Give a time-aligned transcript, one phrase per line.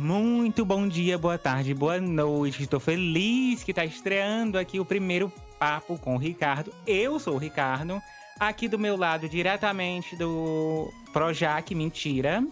[0.00, 2.62] Muito bom dia, boa tarde, boa noite.
[2.62, 5.28] Estou feliz que está estreando aqui o primeiro
[5.58, 6.72] papo com o Ricardo.
[6.86, 8.00] Eu sou o Ricardo,
[8.38, 12.46] aqui do meu lado, diretamente do Projac, mentira.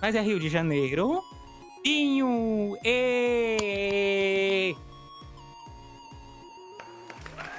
[0.00, 1.20] Mas é Rio de Janeiro.
[1.82, 2.76] Pinho!
[2.84, 4.76] E...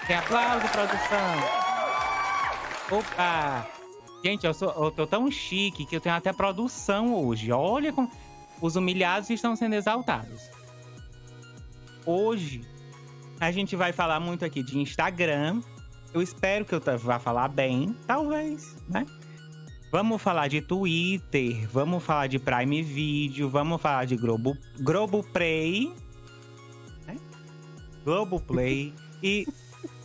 [0.07, 1.36] Tem aplauso, produção!
[2.89, 3.67] Opa!
[4.23, 7.51] Gente, eu, sou, eu tô tão chique que eu tenho até produção hoje.
[7.51, 8.09] Olha como
[8.62, 10.50] os humilhados estão sendo exaltados.
[12.05, 12.62] Hoje,
[13.40, 15.62] a gente vai falar muito aqui de Instagram.
[16.13, 19.05] Eu espero que eu vá falar bem, talvez, né?
[19.91, 25.91] Vamos falar de Twitter, vamos falar de Prime Video, vamos falar de Globo, Globo Play,
[27.08, 27.16] né?
[28.03, 29.48] Globo Play e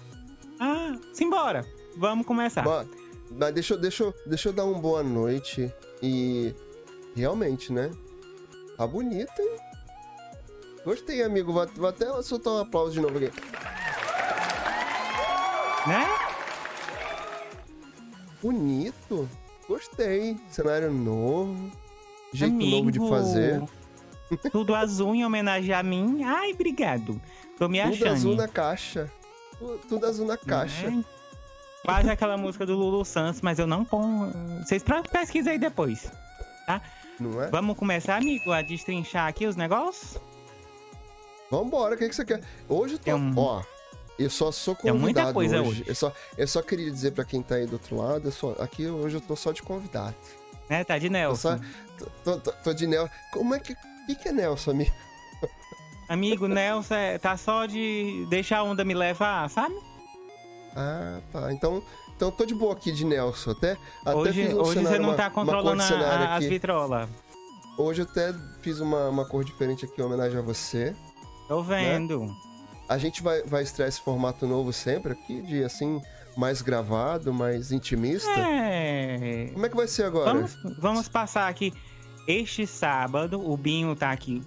[0.59, 1.67] ah, simbora.
[1.98, 2.62] Vamos começar.
[2.62, 2.84] Bom,
[3.31, 5.71] mas deixa, deixa, deixa eu dar uma boa noite
[6.03, 6.55] e
[7.15, 7.91] realmente, né?
[8.77, 9.56] Tá bonita, hein?
[10.84, 11.52] Gostei, amigo.
[11.52, 13.31] Vou, vou até soltar um aplauso de novo aqui.
[15.86, 16.06] Né?
[18.42, 19.28] Bonito.
[19.69, 20.39] Gostei.
[20.50, 21.70] Cenário novo.
[22.33, 23.62] Jeito amigo, novo de fazer.
[24.50, 26.22] Tudo azul em homenagem a mim.
[26.25, 27.20] Ai, obrigado.
[27.59, 27.98] Tô me achando.
[27.98, 29.11] Tudo azul na caixa.
[29.88, 30.88] Tudo azul na caixa.
[30.88, 31.05] É.
[31.84, 34.33] Quase aquela música do Lulu Santos, mas eu não ponho.
[34.64, 36.11] Vocês pesquisem aí depois,
[36.66, 36.83] tá?
[37.19, 37.48] Não é?
[37.48, 40.20] Vamos começar, amigo, a destrinchar aqui os negócios?
[41.51, 42.43] Vambora, o que, que você quer?
[42.69, 43.11] Hoje eu tô.
[43.11, 43.33] É um...
[43.37, 43.62] Ó,
[44.19, 44.98] eu só sou convidado.
[44.98, 45.71] É muita coisa hoje.
[45.71, 45.84] hoje.
[45.87, 48.87] Eu, só, eu só queria dizer pra quem tá aí do outro lado, só, aqui
[48.87, 50.15] hoje eu tô só de convidado.
[50.69, 51.61] É, tá de Nelson.
[51.98, 53.12] Tô, tô, tô, tô de Nelson.
[53.33, 53.73] Como é que.
[53.73, 54.93] O que, que é Nelson, amigo?
[56.09, 59.75] Amigo, Nelson é, tá só de deixar a onda me levar, sabe?
[60.77, 61.51] Ah, tá.
[61.51, 61.83] Então,
[62.17, 63.51] então tô de boa aqui de Nelson.
[63.51, 67.09] Até, até hoje um hoje cenário, você não uma, tá controlando a, as vitrolas.
[67.77, 70.95] Hoje eu até fiz uma, uma cor diferente aqui em homenagem a você.
[71.48, 72.21] Tô vendo.
[72.21, 72.34] Né?
[72.89, 76.01] A gente vai, vai estrear esse formato novo sempre aqui, de assim,
[76.37, 78.31] mais gravado, mais intimista.
[78.31, 79.50] É.
[79.53, 80.33] Como é que vai ser agora?
[80.33, 81.72] Vamos, vamos passar aqui.
[82.28, 84.43] Este sábado, o Binho tá aqui.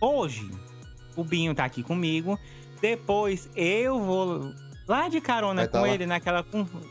[0.00, 0.50] Hoje,
[1.16, 2.38] o Binho tá aqui comigo.
[2.80, 4.52] Depois eu vou
[4.86, 5.92] lá de carona tá com lá.
[5.92, 6.44] ele naquela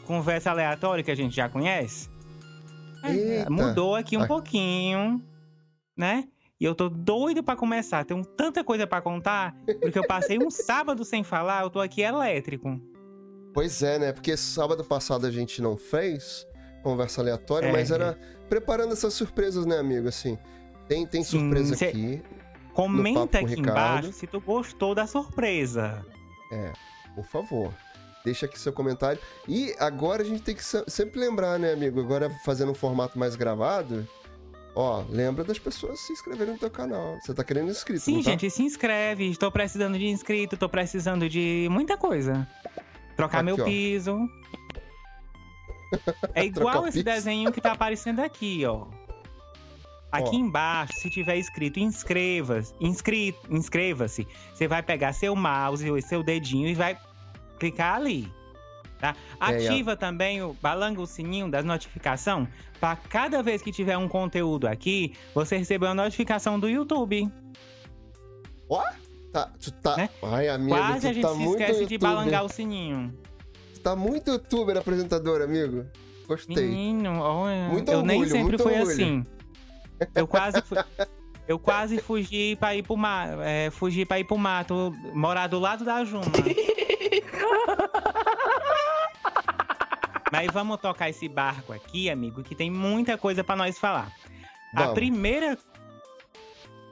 [0.06, 2.10] conversa aleatória que a gente já conhece.
[3.04, 3.50] Eita.
[3.50, 5.22] Mudou aqui um pouquinho,
[5.98, 6.28] né?
[6.60, 8.06] E eu tô doido para começar.
[8.06, 12.02] Tenho tanta coisa para contar, porque eu passei um sábado sem falar, eu tô aqui
[12.02, 12.80] elétrico.
[13.54, 14.14] Pois é, né?
[14.14, 16.48] Porque sábado passado a gente não fez
[16.82, 17.72] conversa aleatória, é.
[17.72, 18.18] mas era
[18.50, 20.08] preparando essas surpresas, né, amigo?
[20.08, 20.38] Assim,
[20.88, 22.24] tem, tem surpresa Sim, aqui.
[22.74, 26.04] Comenta aqui embaixo se tu gostou da surpresa.
[26.52, 26.72] É,
[27.14, 27.74] por favor.
[28.24, 29.20] Deixa aqui seu comentário.
[29.48, 32.00] E agora a gente tem que sempre lembrar, né, amigo?
[32.00, 34.08] Agora fazendo um formato mais gravado.
[34.76, 37.18] Ó, lembra das pessoas se inscreverem no teu canal.
[37.22, 38.32] Você tá querendo inscrito, Sim, tá?
[38.32, 39.30] gente, se inscreve.
[39.30, 42.48] Estou precisando de inscrito, tô precisando de muita coisa.
[43.16, 43.66] Trocar aqui, meu ó.
[43.66, 44.18] piso.
[46.34, 47.06] É igual esse piso.
[47.06, 48.88] desenho que tá aparecendo aqui, ó.
[50.14, 50.40] Aqui ó.
[50.40, 52.72] embaixo, se tiver escrito inscreva-se,
[53.50, 56.96] inscreva-se, você vai pegar seu mouse e seu dedinho e vai
[57.60, 58.32] clicar ali.
[59.00, 59.16] Tá?
[59.42, 62.48] É, Ativa é, também o balanga o sininho das notificações
[62.80, 67.28] para cada vez que tiver um conteúdo aqui, você receber uma notificação do YouTube.
[68.70, 68.84] Ó,
[69.32, 69.98] tá, tu tá.
[69.98, 70.10] Né?
[70.22, 73.12] Ai, amigo, Quase a gente tá se esquece de balangar o sininho.
[73.74, 75.88] Tu tá muito youtuber apresentador, amigo.
[76.28, 76.68] Gostei.
[76.68, 78.92] Menino, oh, muito eu orgulho, nem sempre fui orgulho.
[78.92, 79.26] assim.
[80.16, 80.78] Eu quase fui.
[81.48, 83.42] Eu quase fugi pra ir pro mato.
[83.42, 86.24] É, fugi pra ir pro mato, morar do lado da Juma.
[90.32, 94.12] Mas vamos tocar esse barco aqui, amigo, que tem muita coisa para nós falar.
[94.74, 94.92] Vamos.
[94.92, 95.58] A primeira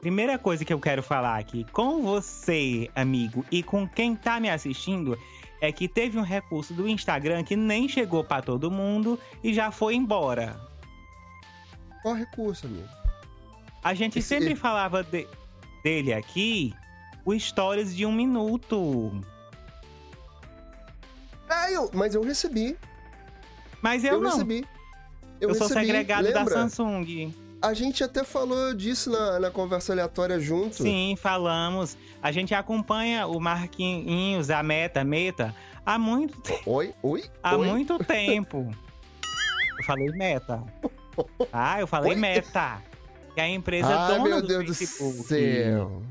[0.01, 4.49] primeira coisa que eu quero falar aqui com você, amigo, e com quem tá me
[4.49, 5.17] assistindo
[5.61, 9.71] é que teve um recurso do Instagram que nem chegou para todo mundo e já
[9.71, 10.59] foi embora.
[12.01, 13.00] Qual recurso, amigo?
[13.83, 14.27] A gente Esse...
[14.27, 15.27] sempre falava de...
[15.83, 16.73] dele aqui,
[17.25, 19.11] o Stories de um minuto.
[21.49, 21.89] Ah, eu...
[21.93, 22.77] mas eu recebi.
[23.81, 24.31] Mas eu, eu não.
[24.31, 24.65] Recebi.
[25.39, 25.67] Eu, eu recebi.
[25.67, 26.43] sou segregado Lembra?
[26.43, 27.33] da Samsung.
[27.61, 30.77] A gente até falou disso na, na conversa aleatória junto.
[30.77, 31.95] Sim, falamos.
[32.21, 35.55] A gente acompanha o Marquinhos, a Meta, Meta,
[35.85, 36.71] há muito tempo.
[36.71, 37.23] Oi, oi.
[37.43, 37.67] Há oi.
[37.67, 38.73] muito tempo.
[39.77, 40.63] Eu falei Meta.
[41.51, 42.17] Ah, eu falei oi?
[42.17, 42.81] Meta.
[43.35, 45.17] É a empresa Ai, dona meu do Deus Facebook.
[45.17, 46.03] do céu.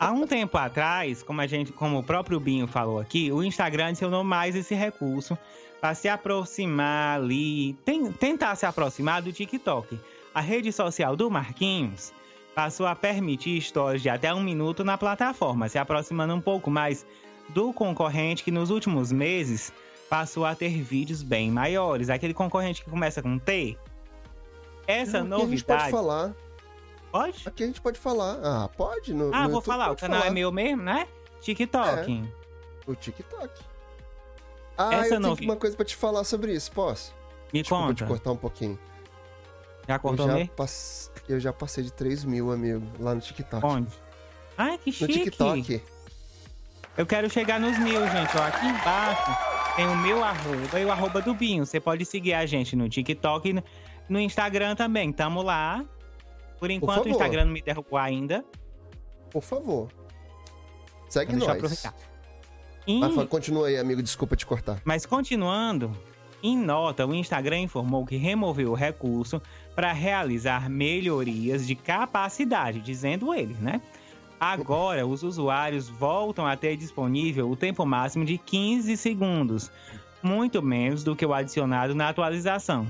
[0.00, 3.88] Há um tempo atrás, como a gente, como o próprio Binho falou aqui, o Instagram
[3.88, 5.36] adicionou mais esse recurso
[5.80, 9.98] para se aproximar ali, tem, tentar se aproximar do TikTok.
[10.34, 12.12] A rede social do Marquinhos
[12.54, 17.06] passou a permitir stories de até um minuto na plataforma, se aproximando um pouco mais
[17.50, 19.72] do concorrente que nos últimos meses
[20.08, 22.08] passou a ter vídeos bem maiores.
[22.10, 23.76] Aquele concorrente que começa com T.
[24.86, 25.44] Essa Aqui novidade.
[25.44, 26.34] a gente pode falar.
[27.10, 27.42] Pode?
[27.48, 28.38] Aqui a gente pode falar.
[28.42, 29.12] Ah, pode?
[29.14, 29.90] No, Ah, no vou YouTube falar.
[29.92, 30.34] O canal é falar.
[30.34, 31.06] meu mesmo, né?
[31.40, 32.28] TikTok.
[32.86, 33.52] O TikTok.
[34.76, 37.14] Ah, Essa eu tenho uma coisa pra te falar sobre isso, posso?
[37.52, 38.06] Me Desculpa te conta.
[38.06, 38.78] cortar um pouquinho.
[39.88, 41.10] Já cortou eu, já pass...
[41.28, 43.64] eu já passei de 3 mil, amigo, lá no TikTok.
[43.64, 43.90] Onde?
[44.56, 45.12] Ai, que No chique.
[45.24, 45.82] TikTok.
[46.96, 48.36] Eu quero chegar nos mil, gente.
[48.36, 49.30] Ó, aqui embaixo
[49.78, 51.64] tem o meu arroba e o arroba do Binho.
[51.64, 53.62] Você pode seguir a gente no TikTok e
[54.08, 55.12] no- Instagram também.
[55.12, 55.84] Tamo lá.
[56.58, 57.10] Por enquanto o favor.
[57.12, 58.44] Instagram não me derrubou ainda.
[59.30, 59.88] Por favor.
[61.08, 61.80] Segue Então, deixa eu nós.
[61.82, 61.94] aproveitar.
[62.88, 64.02] E- Mas continua aí, amigo.
[64.02, 64.80] Desculpa te cortar.
[64.84, 65.92] Mas continuando,
[66.42, 69.40] em nota, o Instagram informou que removeu o recurso
[69.76, 73.80] para realizar melhorias de capacidade, dizendo ele, né?
[74.40, 79.70] Agora, os usuários voltam a ter disponível o tempo máximo de 15 segundos,
[80.22, 82.86] muito menos do que o adicionado na atualização.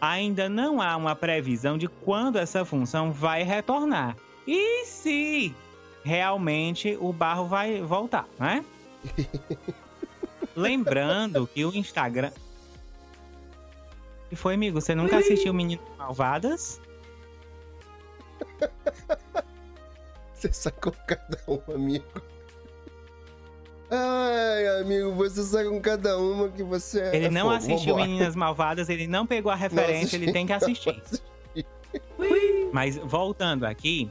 [0.00, 4.16] Ainda não há uma previsão de quando essa função vai retornar.
[4.46, 5.54] E se
[6.02, 8.64] realmente o barro vai voltar, né?
[10.56, 12.32] Lembrando que o Instagram.
[14.32, 14.80] E foi, amigo?
[14.80, 16.80] Você nunca assistiu Meninas Malvadas?
[20.40, 22.04] Você sacou cada um, amigo.
[23.90, 27.16] Ai, amigo, você sai com cada uma que você é.
[27.16, 27.54] Ele não fogo.
[27.56, 28.06] assistiu Vambora.
[28.08, 31.02] Meninas Malvadas, ele não pegou a referência, ele tem que assistir.
[32.72, 34.08] Mas voltando aqui,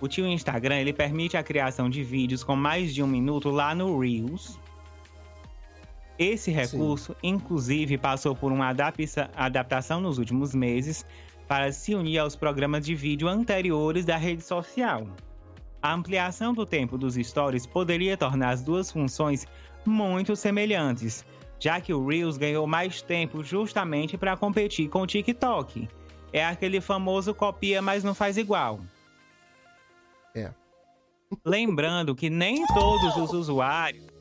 [0.00, 3.74] o tio Instagram ele permite a criação de vídeos com mais de um minuto lá
[3.74, 4.58] no Reels.
[6.18, 11.04] Esse recurso, inclusive, passou por uma adapta- adaptação nos últimos meses
[11.48, 15.06] para se unir aos programas de vídeo anteriores da rede social.
[15.82, 19.46] A ampliação do tempo dos stories poderia tornar as duas funções
[19.84, 21.26] muito semelhantes,
[21.58, 25.88] já que o Reels ganhou mais tempo justamente para competir com o TikTok.
[26.32, 28.80] É aquele famoso copia, mas não faz igual.
[30.36, 30.52] É.
[31.44, 34.12] Lembrando que nem todos os usuários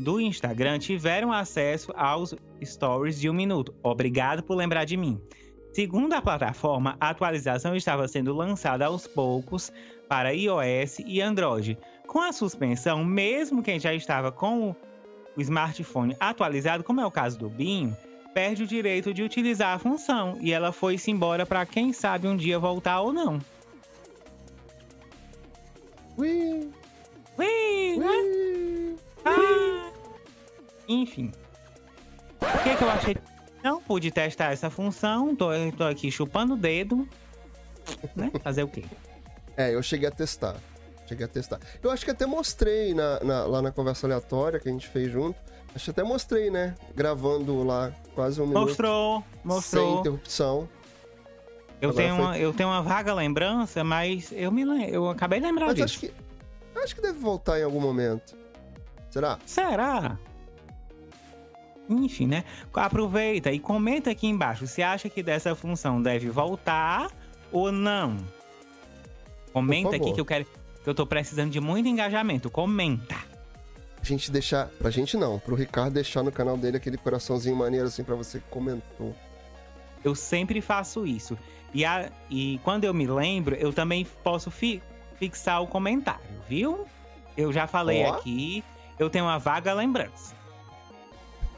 [0.00, 3.74] do Instagram tiveram acesso aos stories de um minuto.
[3.82, 5.20] Obrigado por lembrar de mim.
[5.72, 9.70] Segundo a plataforma, a atualização estava sendo lançada aos poucos
[10.08, 11.78] para iOS e Android.
[12.06, 14.74] Com a suspensão, mesmo quem já estava com
[15.36, 17.96] o smartphone atualizado, como é o caso do Binho,
[18.32, 22.36] perde o direito de utilizar a função e ela foi-se embora para quem sabe um
[22.36, 23.38] dia voltar ou não.
[26.16, 26.70] Ui,
[27.38, 28.06] Ui, né?
[28.06, 28.96] ui.
[29.24, 29.90] Ah!
[30.88, 31.32] Enfim.
[32.40, 33.16] O que, que eu achei?
[33.62, 37.06] Não pude testar essa função, tô, tô aqui chupando o dedo.
[38.14, 38.30] Né?
[38.42, 38.84] Fazer o quê?
[39.56, 40.56] É, eu cheguei a testar.
[41.06, 41.60] Cheguei a testar.
[41.82, 45.10] Eu acho que até mostrei na, na- lá na conversa aleatória que a gente fez
[45.10, 45.38] junto.
[45.74, 46.74] Acho que até mostrei, né?
[46.94, 48.66] Gravando lá quase um minuto.
[48.66, 50.00] Mostrou, Sem mostrou.
[50.00, 50.68] interrupção.
[51.80, 55.38] Eu Agora tenho, foi- uma, eu tenho uma vaga lembrança, mas eu me eu acabei
[55.40, 55.84] de lembrar Mas disso.
[55.84, 56.12] acho que.
[56.78, 58.34] Acho que deve voltar em algum momento.
[59.10, 59.38] Será?
[59.46, 60.18] Será?
[61.88, 62.44] Enfim, né?
[62.74, 67.10] Aproveita e comenta aqui embaixo se acha que dessa função deve voltar
[67.52, 68.16] ou não.
[69.52, 70.44] Comenta aqui que eu quero.
[70.82, 72.48] Que eu tô precisando de muito engajamento.
[72.50, 73.16] Comenta.
[74.00, 74.68] A gente deixar.
[74.78, 78.38] Pra gente não, pro Ricardo deixar no canal dele aquele coraçãozinho maneiro assim pra você
[78.38, 79.14] que comentou.
[80.04, 81.36] Eu sempre faço isso.
[81.74, 84.80] E, a- e quando eu me lembro, eu também posso fi-
[85.18, 86.86] fixar o comentário, viu?
[87.36, 88.14] Eu já falei Ó.
[88.14, 88.62] aqui,
[88.98, 90.34] eu tenho uma vaga lembrança.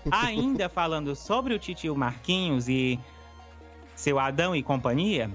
[0.11, 2.99] Ainda falando sobre o titio Marquinhos e
[3.95, 5.31] seu Adão e companhia,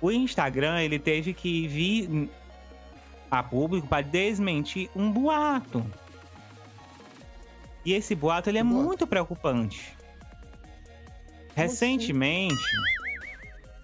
[0.00, 2.30] o Instagram ele teve que vir
[3.30, 5.84] a público para desmentir um boato.
[7.84, 8.82] E esse boato ele é boato?
[8.82, 9.96] muito preocupante.
[11.54, 12.64] Recentemente,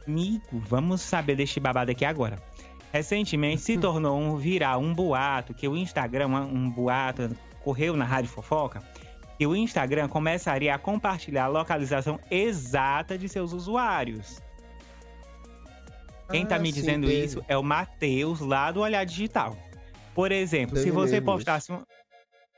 [0.07, 2.43] amigo, vamos saber deste babado aqui agora.
[2.93, 7.31] Recentemente se tornou um viral, um boato, que o Instagram, um boato,
[7.63, 8.83] correu na Rádio Fofoca,
[9.39, 14.41] que o Instagram começaria a compartilhar a localização exata de seus usuários.
[16.31, 19.57] Quem tá Ah, me dizendo isso é o Matheus, lá do Olhar Digital.
[20.15, 21.83] Por exemplo, se você postasse um-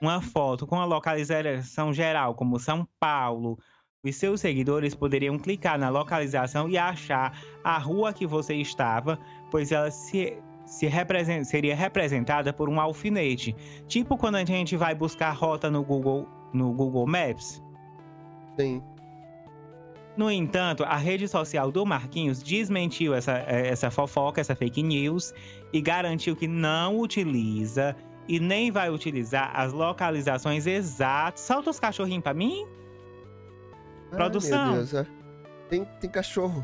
[0.00, 3.58] uma foto com a localização geral, como São Paulo,
[4.04, 9.18] os seus seguidores poderiam clicar na localização e achar a rua que você estava,
[9.50, 10.36] pois ela se,
[10.66, 13.54] se represen- seria representada por um alfinete.
[13.86, 17.62] Tipo quando a gente vai buscar rota no Google, no Google Maps.
[18.58, 18.82] Sim.
[20.16, 25.32] No entanto, a rede social do Marquinhos desmentiu essa, eh, essa fofoca, essa fake news,
[25.72, 27.96] e garantiu que não utiliza
[28.28, 31.40] e nem vai utilizar as localizações exatas.
[31.40, 32.66] Solta os cachorrinhos pra mim?
[34.10, 34.58] Produção.
[34.58, 35.06] Ai, meu Deus, é.
[35.70, 36.62] tem, tem cachorro.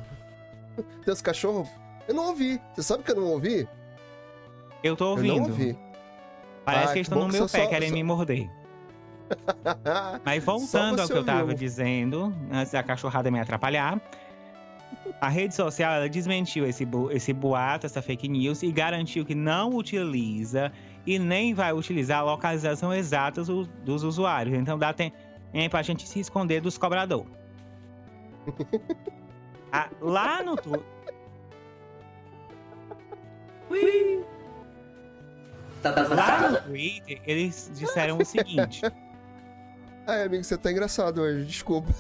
[1.04, 1.68] Tem os cachorros?
[2.06, 2.60] Eu não ouvi.
[2.74, 3.66] Você sabe que eu não ouvi?
[4.84, 5.34] Eu tô Eu ouvindo.
[5.40, 5.76] não ouvi.
[6.64, 8.48] Parece Ah, que que eles estão no meu pé, só- querem só- me morder.
[10.24, 14.00] Mas voltando ao que eu tava dizendo, antes da cachorrada me atrapalhar.
[15.20, 19.34] A rede social ela desmentiu esse, bu- esse boato, essa fake news, e garantiu que
[19.34, 20.70] não utiliza
[21.06, 24.56] e nem vai utilizar a localização exata dos, dos usuários.
[24.56, 25.16] Então dá tempo
[25.70, 27.28] pra gente se esconder dos cobradores.
[29.70, 30.56] Ah, lá no.
[36.08, 38.80] Lá no Twitter, eles disseram o seguinte.
[40.08, 41.92] Ai, amigo, você tá engraçado hoje, desculpa.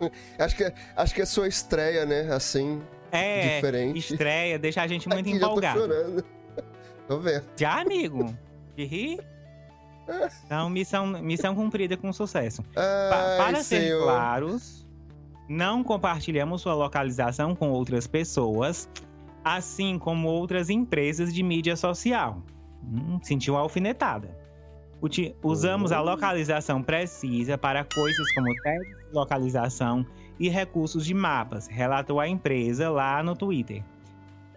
[0.38, 2.32] Acho que, acho que é sua estreia, né?
[2.32, 2.80] Assim,
[3.12, 3.98] É, diferente.
[4.14, 5.78] estreia, deixa a gente muito Aqui, já tô empolgado.
[5.80, 6.24] chorando.
[7.06, 7.44] Tô vendo.
[7.54, 8.34] Já, amigo?
[8.74, 9.20] De rir?
[10.46, 12.62] Então, missão, missão cumprida com sucesso.
[12.74, 14.02] Pa- Ai, para ser senhor.
[14.04, 14.84] claros,
[15.48, 18.88] não compartilhamos sua localização com outras pessoas,
[19.44, 22.42] assim como outras empresas de mídia social.
[22.82, 24.36] Hum, sentiu a alfinetada.
[25.02, 26.04] Uti- usamos a Oh.
[26.04, 30.04] localização precisa para coisas como de localização
[30.38, 33.82] e recursos de mapas, relatou a empresa lá no Twitter.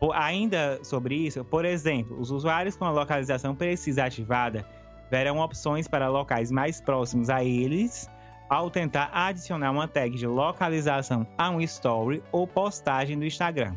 [0.01, 4.65] O- ainda sobre isso, por exemplo, os usuários com a localização precisa ativada
[5.09, 8.09] verão opções para locais mais próximos a eles
[8.49, 13.75] ao tentar adicionar uma tag de localização a um story ou postagem do Instagram.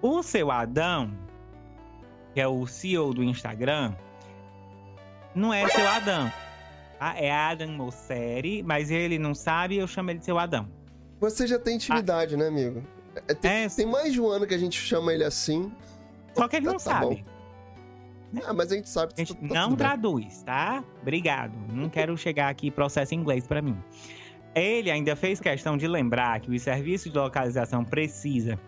[0.00, 1.12] O seu Adão,
[2.34, 3.94] que é o CEO do Instagram,
[5.34, 6.32] não é seu Adão.
[6.98, 7.14] tá?
[7.16, 10.68] É Adam Mosseri, mas ele não sabe, eu chamo ele de seu Adão.
[11.20, 12.82] Você já tem intimidade, né, amigo?
[13.28, 13.68] É, tem, É.
[13.68, 15.72] tem mais de um ano que a gente chama ele assim.
[16.34, 17.24] Só que ele não Tá sabe.
[18.46, 20.82] Ah, mas a gente sabe A gente tá- tá não traduz, tá?
[21.02, 21.52] Obrigado.
[21.70, 23.76] Não quero chegar aqui e processo em inglês pra mim.
[24.54, 28.58] Ele ainda fez questão de lembrar que os serviços de localização precisa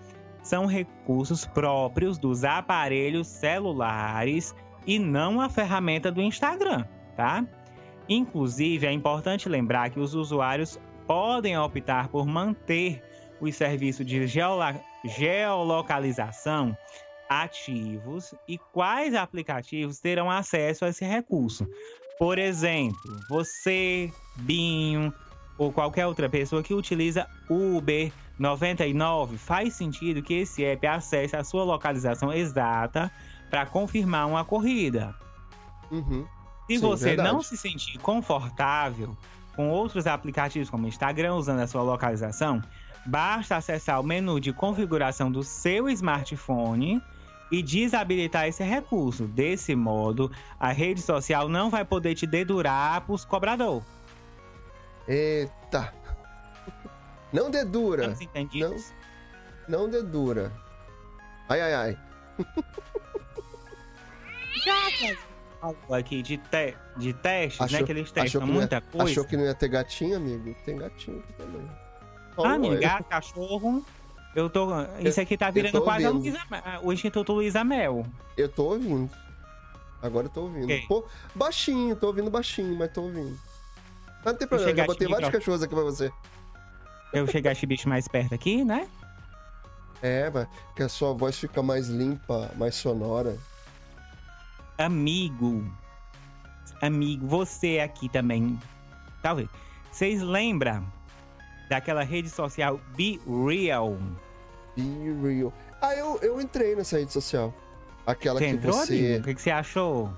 [0.43, 4.55] são recursos próprios dos aparelhos celulares
[4.87, 6.85] e não a ferramenta do Instagram,
[7.17, 7.47] tá?
[8.09, 13.03] Inclusive, é importante lembrar que os usuários podem optar por manter
[13.41, 14.27] os serviços de
[15.05, 16.77] geolocalização
[17.29, 21.67] ativos e quais aplicativos terão acesso a esse recurso.
[22.19, 25.13] Por exemplo, você, Binho
[25.59, 31.45] ou qualquer outra pessoa que utiliza Uber 99, faz sentido que esse app acesse a
[31.45, 33.11] sua localização exata
[33.55, 35.15] para confirmar uma corrida.
[35.89, 36.27] Uhum.
[36.67, 37.33] Se Sim, você verdade.
[37.33, 39.17] não se sentir confortável
[39.55, 42.61] com outros aplicativos como Instagram usando a sua localização,
[43.07, 47.01] basta acessar o menu de configuração do seu smartphone
[47.53, 49.25] e desabilitar esse recurso.
[49.29, 53.87] Desse modo, a rede social não vai poder te dedurar para os cobradores.
[55.07, 55.95] Eita.
[57.33, 58.17] Não dedura.
[58.21, 58.93] Entendidos?
[59.69, 60.53] Não dedura.
[61.49, 61.99] Ai, ai, ai.
[64.63, 67.67] Já aqui de, te- de testes, né?
[67.67, 69.11] Achou- Que eles testam que muita coisa.
[69.11, 70.55] Achou que não ia ter gatinho, amigo?
[70.65, 71.71] Tem gatinho aqui também.
[72.37, 73.85] Ó, Ah, amigo, gato, cachorro.
[74.35, 74.69] Eu tô.
[75.01, 76.07] Isso aqui tá virando quase.
[76.09, 76.41] Luísa,
[76.83, 78.05] o Instituto Luísa Mel.
[78.37, 79.11] Eu tô ouvindo.
[80.03, 80.65] Agora eu tô ouvindo.
[80.65, 80.85] Ok.
[80.89, 83.39] Pô, baixinho, tô ouvindo baixinho, mas tô ouvindo.
[84.25, 86.13] Mas não tem problema, chegar já botei vários micro- cachorros aqui pra você.
[87.13, 88.89] Eu chegar esse bicho mais perto aqui, né?
[90.03, 93.39] É, mas que a sua voz fica mais limpa, mais sonora.
[94.79, 95.65] Amigo.
[96.83, 98.59] Amigo, você aqui também.
[99.23, 99.49] Talvez.
[99.91, 100.85] Vocês lembram
[101.69, 103.97] daquela rede social Be Real?
[104.77, 104.83] Be
[105.23, 105.53] real.
[105.81, 107.55] Ah, eu, eu entrei nessa rede social.
[108.07, 108.93] Aquela Você que entrou, você.
[108.95, 109.21] amigo?
[109.21, 110.11] O que, que você achou?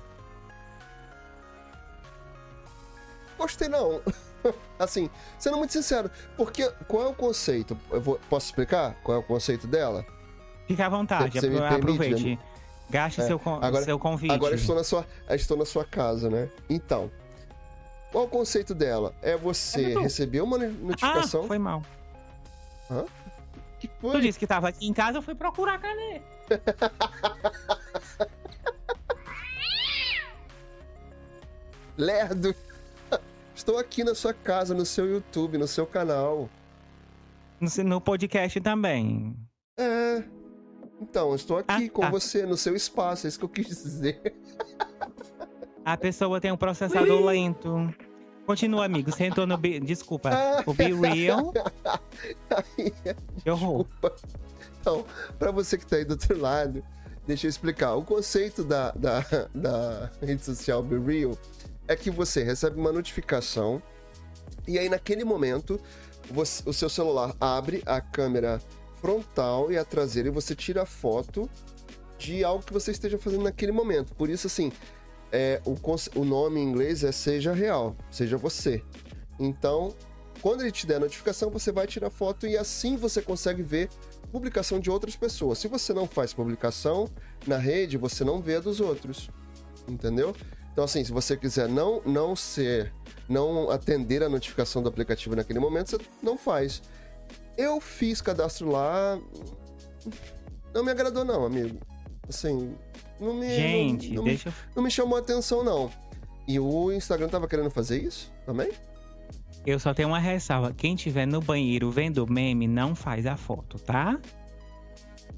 [3.38, 4.00] Gostei não.
[4.78, 7.76] assim, sendo muito sincero, porque qual é o conceito?
[7.90, 10.04] Eu vou- posso explicar qual é o conceito dela?
[10.66, 12.30] Fique à vontade, Você apro- permite, aproveite.
[12.30, 12.38] né?
[12.88, 14.32] Gaste É, seu, agora- seu convite.
[14.32, 16.48] Agora estou na sua, estou na sua casa, né?
[16.70, 17.10] Então,
[18.12, 19.14] qual o conceito dela?
[19.22, 21.46] É você É, receber uma Ah, notificação.
[21.46, 21.82] foi mal.
[23.80, 24.20] que Tu foi?
[24.20, 26.22] disse que tava aqui em casa, eu fui procurar cadê?
[31.96, 32.54] Lerdo!
[33.54, 36.48] Estou aqui na sua casa, no seu YouTube, no seu canal.
[37.58, 39.34] No, no podcast também.
[39.78, 40.22] É.
[41.00, 42.10] Então, estou aqui Ah, com tá.
[42.10, 44.34] você, no seu espaço, é isso que eu quis dizer.
[45.84, 47.94] A pessoa tem um processador lento.
[48.46, 49.10] Continua, amigo.
[49.12, 49.56] Você entrou no.
[49.56, 49.78] Be...
[49.80, 50.30] Desculpa.
[50.66, 51.52] O Be Real.
[53.42, 53.84] que horror.
[53.84, 54.14] Desculpa.
[54.80, 55.04] Então,
[55.38, 56.82] pra você que tá aí do outro lado,
[57.26, 57.94] deixa eu explicar.
[57.94, 59.20] O conceito da, da,
[59.54, 61.36] da rede social Be Real
[61.88, 63.82] é que você recebe uma notificação
[64.66, 65.80] e aí naquele momento
[66.30, 68.60] você, o seu celular abre a câmera
[69.06, 71.48] frontal e a traseira e você tira a foto
[72.18, 74.12] de algo que você esteja fazendo naquele momento.
[74.16, 74.72] Por isso, assim,
[75.30, 75.76] é, o,
[76.18, 78.82] o nome em inglês é seja real, seja você.
[79.38, 79.94] Então,
[80.42, 83.88] quando ele te der a notificação, você vai tirar foto e assim você consegue ver
[84.32, 85.58] publicação de outras pessoas.
[85.58, 87.08] Se você não faz publicação
[87.46, 89.30] na rede, você não vê a dos outros.
[89.86, 90.34] Entendeu?
[90.72, 92.92] Então, assim, se você quiser não, não ser,
[93.28, 96.82] não atender a notificação do aplicativo naquele momento, você não faz.
[97.56, 99.18] Eu fiz cadastro lá.
[100.74, 101.78] Não me agradou, não, amigo.
[102.28, 102.76] Assim,
[103.20, 103.48] não me.
[103.48, 105.90] Gente, não, não deixa me, Não me chamou a atenção, não.
[106.46, 108.70] E o Instagram tava querendo fazer isso também?
[109.64, 110.72] Eu só tenho uma ressalva.
[110.72, 114.18] Quem tiver no banheiro vendo meme, não faz a foto, tá?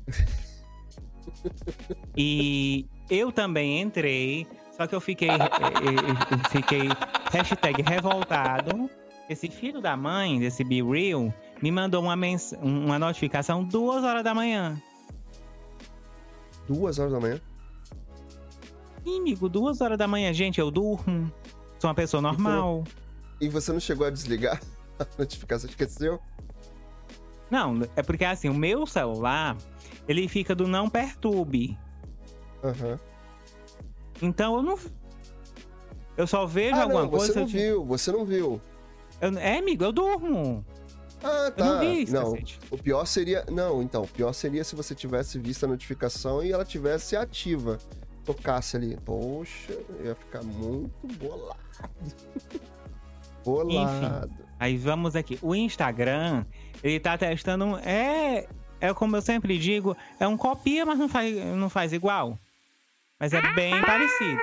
[2.16, 4.46] e eu também entrei,
[4.76, 6.88] só que eu fiquei, eu fiquei
[7.32, 8.90] hashtag revoltado.
[9.30, 14.22] Esse filho da mãe, desse Be Real, me mandou uma, mens uma notificação duas horas
[14.22, 14.80] da manhã.
[16.66, 17.40] Duas horas da manhã?
[19.02, 20.32] Sim, amigo, duas horas da manhã.
[20.32, 21.32] Gente, eu durmo.
[21.78, 22.84] Sou uma pessoa normal.
[23.40, 24.60] E você não chegou a desligar
[24.98, 25.68] a notificação?
[25.68, 26.20] Esqueceu?
[27.50, 29.56] Não, é porque assim, o meu celular,
[30.06, 31.78] ele fica do não perturbe.
[32.62, 32.92] Aham.
[32.92, 32.98] Uhum.
[34.20, 34.78] Então eu não.
[36.16, 37.32] Eu só vejo ah, alguma não, coisa.
[37.32, 38.60] Você não viu, você não viu.
[39.20, 39.38] Eu...
[39.38, 40.64] É, amigo, eu durmo.
[41.22, 41.64] Ah, tá.
[41.64, 42.38] Eu não vi isso, não.
[42.70, 43.44] O pior seria.
[43.50, 47.78] Não, então, o pior seria se você tivesse visto a notificação e ela tivesse ativa.
[48.24, 48.96] Tocasse ali.
[49.04, 49.72] Poxa,
[50.04, 51.58] ia ficar muito bolado.
[53.44, 54.30] bolado.
[54.30, 55.38] Enfim, aí vamos aqui.
[55.42, 56.44] O Instagram,
[56.82, 57.78] ele tá testando.
[57.78, 58.46] É.
[58.80, 62.38] É como eu sempre digo, é um copia, mas não faz, não faz igual.
[63.18, 64.40] Mas é bem parecido.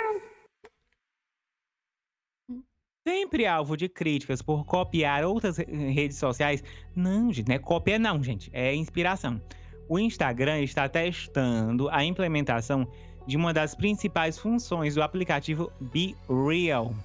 [3.07, 6.63] Sempre alvo de críticas por copiar outras redes sociais.
[6.95, 8.49] Não, gente, não é cópia, não, gente.
[8.51, 9.39] É inspiração.
[9.87, 12.87] O Instagram está testando a implementação
[13.27, 16.95] de uma das principais funções do aplicativo Be Real,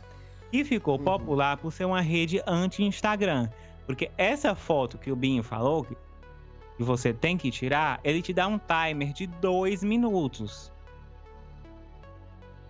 [0.50, 1.04] que ficou uhum.
[1.04, 3.50] popular por ser uma rede anti-Instagram.
[3.84, 5.94] Porque essa foto que o Binho falou, que
[6.82, 10.72] você tem que tirar, ele te dá um timer de dois minutos.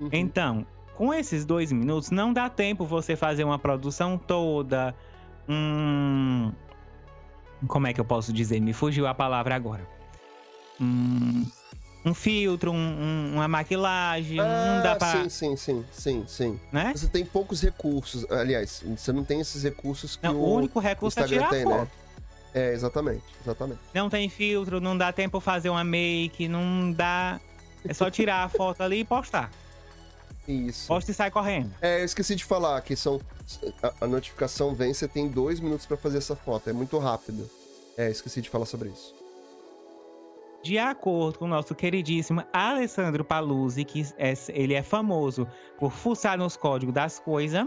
[0.01, 0.09] Uhum.
[0.11, 0.67] Então,
[1.01, 4.95] com esses dois minutos, não dá tempo você fazer uma produção toda.
[5.49, 6.53] Um.
[7.67, 8.61] Como é que eu posso dizer?
[8.61, 9.89] Me fugiu a palavra agora.
[10.79, 11.47] Um,
[12.05, 14.41] um filtro, um, uma maquilagem.
[14.41, 15.23] Ah, não dá pra.
[15.23, 16.61] Sim, sim, sim, sim, sim.
[16.71, 16.93] Né?
[16.95, 18.31] Você tem poucos recursos.
[18.31, 21.49] Aliás, você não tem esses recursos que não, o, o único recurso o é tirar
[21.49, 21.77] tem, foto.
[21.77, 21.89] né?
[22.53, 23.81] É, exatamente, exatamente.
[23.95, 27.41] Não tem filtro, não dá tempo fazer uma make, não dá.
[27.89, 29.51] É só tirar a foto ali e postar.
[30.49, 30.89] Isso.
[30.89, 31.73] Posta e sai correndo.
[31.81, 33.21] É, eu esqueci de falar que são.
[33.83, 36.71] A, a notificação vem, você tem dois minutos para fazer essa foto.
[36.71, 37.49] É muito rápido.
[37.97, 39.15] É, esqueci de falar sobre isso.
[40.63, 45.47] De acordo com o nosso queridíssimo Alessandro Paluzzi, que é, ele é famoso
[45.79, 47.67] por fuçar nos códigos das coisas,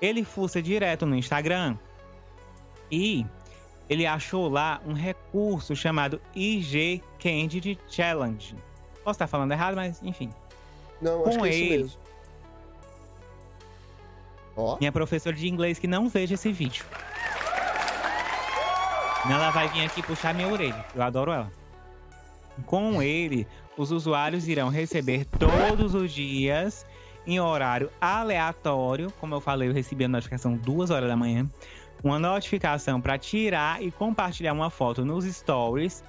[0.00, 1.76] ele fuça direto no Instagram
[2.90, 3.26] e
[3.88, 8.54] ele achou lá um recurso chamado IG Candid Challenge.
[9.04, 10.30] Posso estar falando errado, mas enfim.
[11.00, 11.64] Não, com acho que é ele.
[11.64, 12.00] isso mesmo.
[14.56, 14.76] Ó.
[14.78, 16.84] Minha professora de inglês que não veja esse vídeo.
[19.28, 20.84] Ela vai vir aqui puxar minha orelha.
[20.94, 21.50] Eu adoro ela.
[22.64, 26.86] Com ele, os usuários irão receber todos os dias,
[27.26, 31.46] em horário aleatório, como eu falei, eu recebi a notificação duas horas da manhã,
[32.02, 36.02] uma notificação para tirar e compartilhar uma foto nos stories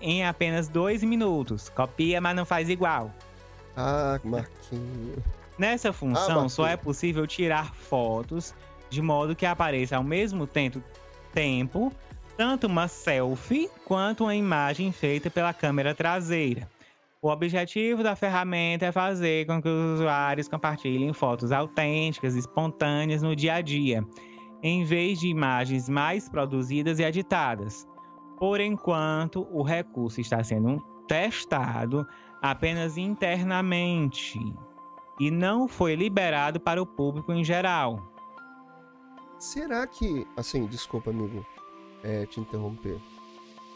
[0.00, 1.68] em apenas dois minutos.
[1.68, 3.12] Copia, mas não faz igual.
[3.76, 5.22] Ah, Marquinhos.
[5.58, 8.54] Nessa função, ah, só é possível tirar fotos
[8.90, 10.82] de modo que apareça ao mesmo tempo,
[11.32, 11.92] tempo
[12.36, 16.68] tanto uma selfie quanto uma imagem feita pela câmera traseira.
[17.22, 23.34] O objetivo da ferramenta é fazer com que os usuários compartilhem fotos autênticas, espontâneas no
[23.34, 24.04] dia a dia,
[24.62, 27.86] em vez de imagens mais produzidas e editadas.
[28.38, 32.06] Por enquanto, o recurso está sendo testado
[32.44, 34.38] apenas internamente
[35.18, 37.98] e não foi liberado para o público em geral.
[39.38, 41.44] Será que, assim, desculpa, amigo,
[42.02, 43.00] é, te interromper.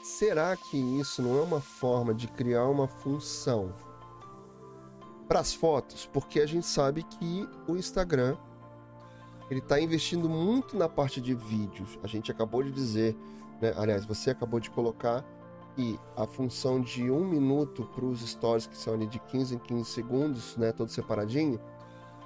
[0.03, 3.73] Será que isso não é uma forma de criar uma função
[5.27, 6.05] para as fotos?
[6.05, 8.37] Porque a gente sabe que o Instagram
[9.51, 11.99] ele está investindo muito na parte de vídeos.
[12.03, 13.17] A gente acabou de dizer,
[13.63, 13.73] né?
[13.79, 15.25] aliás, você acabou de colocar
[15.79, 19.59] que a função de um minuto para os stories, que são ali de 15 em
[19.59, 21.61] 15 segundos, né, todo separadinho,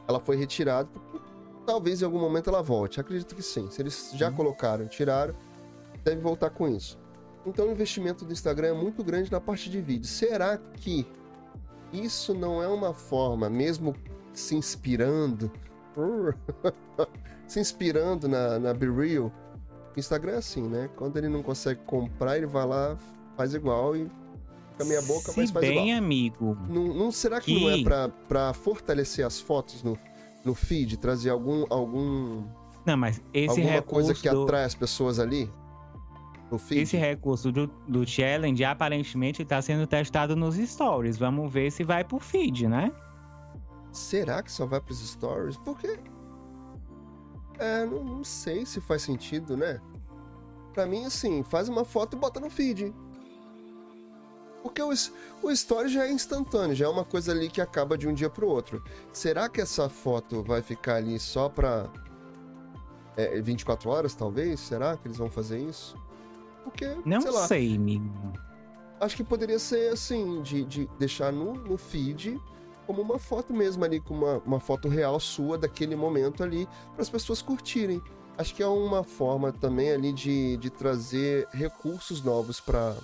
[0.08, 1.20] ela foi retirada porque
[1.66, 2.98] talvez em algum momento ela volte.
[2.98, 3.70] Acredito que sim.
[3.70, 4.36] Se eles já uhum.
[4.36, 5.34] colocaram, tiraram,
[6.02, 6.98] deve voltar com isso.
[7.44, 10.06] Então o investimento do Instagram é muito grande na parte de vídeo.
[10.06, 11.06] Será que
[11.92, 13.94] isso não é uma forma, mesmo
[14.32, 15.52] se inspirando,
[17.46, 19.30] se inspirando na, na Be Real?
[19.94, 20.88] Instagram é assim, né?
[20.96, 22.96] Quando ele não consegue comprar, ele vai lá,
[23.36, 24.10] faz igual e
[24.72, 25.98] fica meia boca, se mas faz bem, igual.
[25.98, 26.58] amigo.
[26.68, 29.98] Não, não será que, que, não é pra, pra fortalecer as fotos no,
[30.44, 32.44] no feed, trazer algum algum
[32.84, 34.42] não, mas esse alguma recurso coisa que do...
[34.42, 35.50] atrai as pessoas ali?
[36.50, 36.82] No feed?
[36.82, 41.16] Esse recurso do, do challenge aparentemente está sendo testado nos stories.
[41.16, 42.92] Vamos ver se vai pro feed, né?
[43.92, 45.56] Será que só vai pros stories?
[45.58, 45.98] Porque
[47.58, 49.80] é, não, não sei se faz sentido, né?
[50.72, 52.92] Pra mim, assim, faz uma foto e bota no feed.
[54.62, 54.90] Porque o,
[55.42, 58.30] o story já é instantâneo, já é uma coisa ali que acaba de um dia
[58.30, 58.82] pro outro.
[59.12, 61.90] Será que essa foto vai ficar ali só pra
[63.16, 64.60] é, 24 horas, talvez?
[64.60, 65.96] Será que eles vão fazer isso?
[66.62, 68.32] Porque, Não sei, lá, sei amigo.
[69.00, 72.40] Acho que poderia ser assim, de, de deixar no, no feed
[72.86, 77.02] como uma foto mesmo ali, com uma, uma foto real sua daquele momento ali, para
[77.02, 78.02] as pessoas curtirem.
[78.36, 82.96] Acho que é uma forma também ali de, de trazer recursos novos para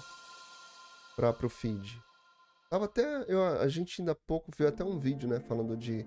[1.19, 2.01] para o feed.
[2.71, 3.25] Tava até.
[3.27, 5.41] Eu, a gente ainda há pouco viu até um vídeo, né?
[5.41, 6.07] Falando de,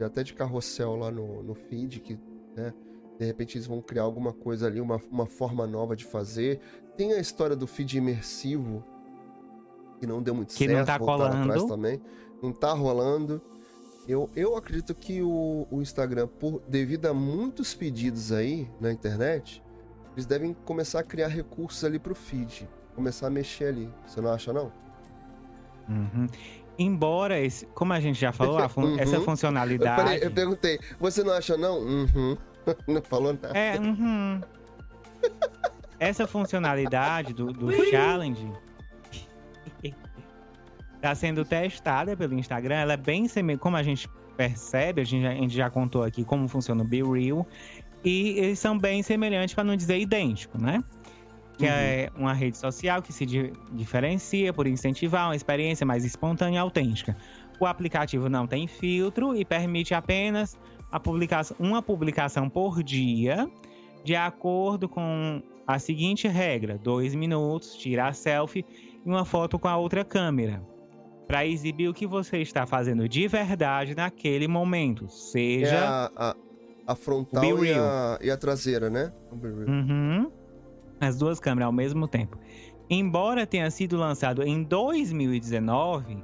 [0.00, 2.18] até de carrossel lá no, no feed, que,
[2.54, 2.72] né?
[3.18, 6.60] De repente eles vão criar alguma coisa ali, uma, uma forma nova de fazer.
[6.96, 8.84] Tem a história do feed imersivo,
[9.98, 10.70] que não deu muito que certo.
[10.70, 11.36] Que não tá colando.
[11.36, 12.00] Atrás também.
[12.42, 13.40] Não tá rolando.
[14.06, 19.62] Eu, eu acredito que o, o Instagram, por devido a muitos pedidos aí na internet,
[20.14, 23.90] eles devem começar a criar recursos ali pro feed começar a mexer ali.
[24.06, 24.72] Você não acha, não?
[25.88, 26.26] Uhum.
[26.78, 28.98] Embora, esse, como a gente já falou, fun uhum.
[28.98, 30.00] essa funcionalidade.
[30.00, 31.78] Eu, falei, eu, perguntei, você não acha, não?
[31.78, 32.36] Uhum.
[32.86, 33.58] Não falou nada.
[33.58, 34.40] É, uhum.
[35.98, 38.52] essa funcionalidade do, do challenge
[41.02, 42.76] está sendo testada pelo Instagram.
[42.76, 46.04] Ela é bem semelhante, como a gente percebe, a gente, já, a gente já contou
[46.04, 47.46] aqui como funciona o Be Real.
[48.04, 50.82] E eles são bem semelhantes, para não dizer idêntico, né?
[51.62, 51.72] Que uhum.
[51.72, 56.58] é uma rede social que se di diferencia por incentivar uma experiência mais espontânea e
[56.58, 57.16] autêntica.
[57.60, 60.58] O aplicativo não tem filtro e permite apenas
[60.90, 63.48] a publicação, uma publicação por dia,
[64.02, 68.64] de acordo com a seguinte regra: dois minutos, tirar selfie
[69.06, 70.60] e uma foto com a outra câmera.
[71.28, 75.08] Para exibir o que você está fazendo de verdade naquele momento.
[75.08, 75.76] Seja.
[75.76, 76.36] É a, a,
[76.88, 79.12] a frontal e a, e a, traseira, né?
[79.30, 80.41] Uhum
[81.02, 82.38] as duas câmeras ao mesmo tempo.
[82.88, 86.22] Embora tenha sido lançado em 2019,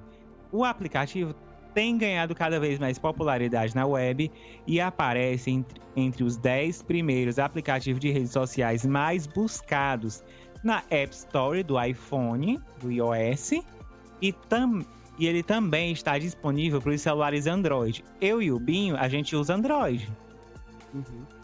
[0.52, 1.34] o aplicativo
[1.74, 4.30] tem ganhado cada vez mais popularidade na web
[4.66, 10.22] e aparece entre, entre os 10 primeiros aplicativos de redes sociais mais buscados
[10.62, 13.52] na App Store do iPhone, do iOS,
[14.20, 14.84] e, tam,
[15.18, 18.04] e ele também está disponível para os celulares Android.
[18.20, 20.08] Eu e o Binho, a gente usa Android.
[20.92, 21.37] Uhum.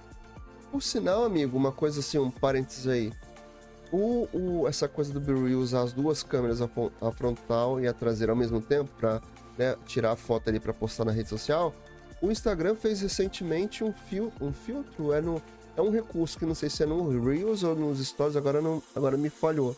[0.75, 3.13] Por sinal, amigo, uma coisa assim, um parênteses aí.
[3.93, 6.69] O, o, essa coisa do BeReal usar as duas câmeras, a,
[7.01, 9.23] a, frontal e a traseira ao mesmo tempo, para
[9.57, 11.73] né, tirar a foto ali para postar na rede social,
[12.21, 15.41] o Instagram fez recentemente um, fil, um filtro, é, no,
[15.77, 18.83] é um recurso que não sei se é no Reels ou nos Stories, agora, não,
[18.97, 19.77] agora me falhou.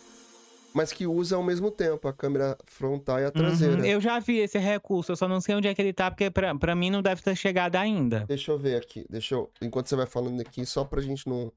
[0.77, 3.79] Mas que usa ao mesmo tempo a câmera frontal e a traseira.
[3.79, 6.11] Uhum, eu já vi esse recurso, eu só não sei onde é que ele tá,
[6.11, 8.27] porque pra, pra mim não deve ter chegado ainda.
[8.29, 9.51] Deixa eu ver aqui, deixa eu.
[9.63, 11.51] Enquanto você vai falando aqui, só pra gente não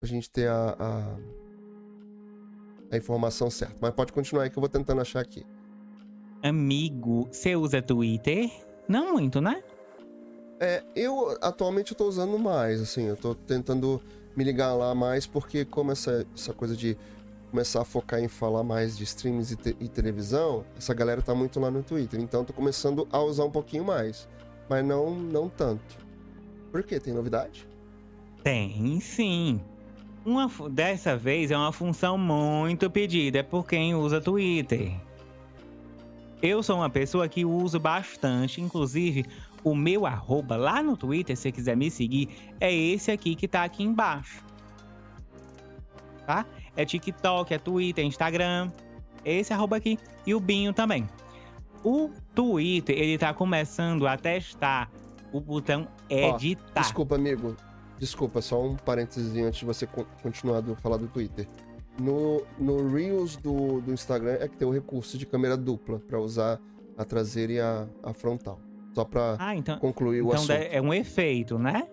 [0.00, 1.16] a gente ter a, a,
[2.92, 3.74] a, informação certa.
[3.80, 5.44] Mas pode continuar aí que eu vou tentando achar aqui.
[6.44, 8.48] Amigo, você usa Twitter?
[8.86, 9.64] Não muito, né?
[10.60, 14.00] É, eu atualmente eu tô usando mais, assim, eu tô tentando
[14.36, 16.96] me ligar lá mais, porque como essa, essa coisa de
[17.50, 21.34] começar a focar em falar mais de streams e, te, e televisão, essa galera tá
[21.34, 24.28] muito lá no Twitter, então tô começando a usar um pouquinho mais,
[24.68, 25.96] mas não, não tanto.
[26.70, 27.00] Por quê?
[27.00, 27.66] Tem novidade?
[28.42, 29.60] Tem, sim.
[30.24, 34.92] Uma, dessa vez é uma função muito pedida por quem usa Twitter.
[36.42, 39.24] Eu sou uma pessoa que uso bastante, inclusive
[39.64, 42.28] o meu arroba lá no Twitter, se você quiser me seguir,
[42.60, 44.44] é esse aqui que tá aqui embaixo.
[46.26, 46.44] Tá?
[46.76, 48.70] É TikTok, é Twitter, é Instagram,
[49.24, 51.08] esse arroba aqui e o Binho também.
[51.82, 54.90] O Twitter, ele tá começando a testar
[55.32, 56.62] o botão editar.
[56.76, 57.56] Ó, desculpa, amigo.
[57.98, 59.86] Desculpa, só um parênteses antes de você
[60.22, 61.48] continuar a falar do Twitter.
[61.98, 66.20] No, no Reels do, do Instagram é que tem o recurso de câmera dupla para
[66.20, 66.60] usar
[66.96, 68.60] a traseira e a, a frontal.
[68.94, 70.52] Só para ah, então, concluir o então assunto.
[70.52, 71.86] Então é um efeito, né?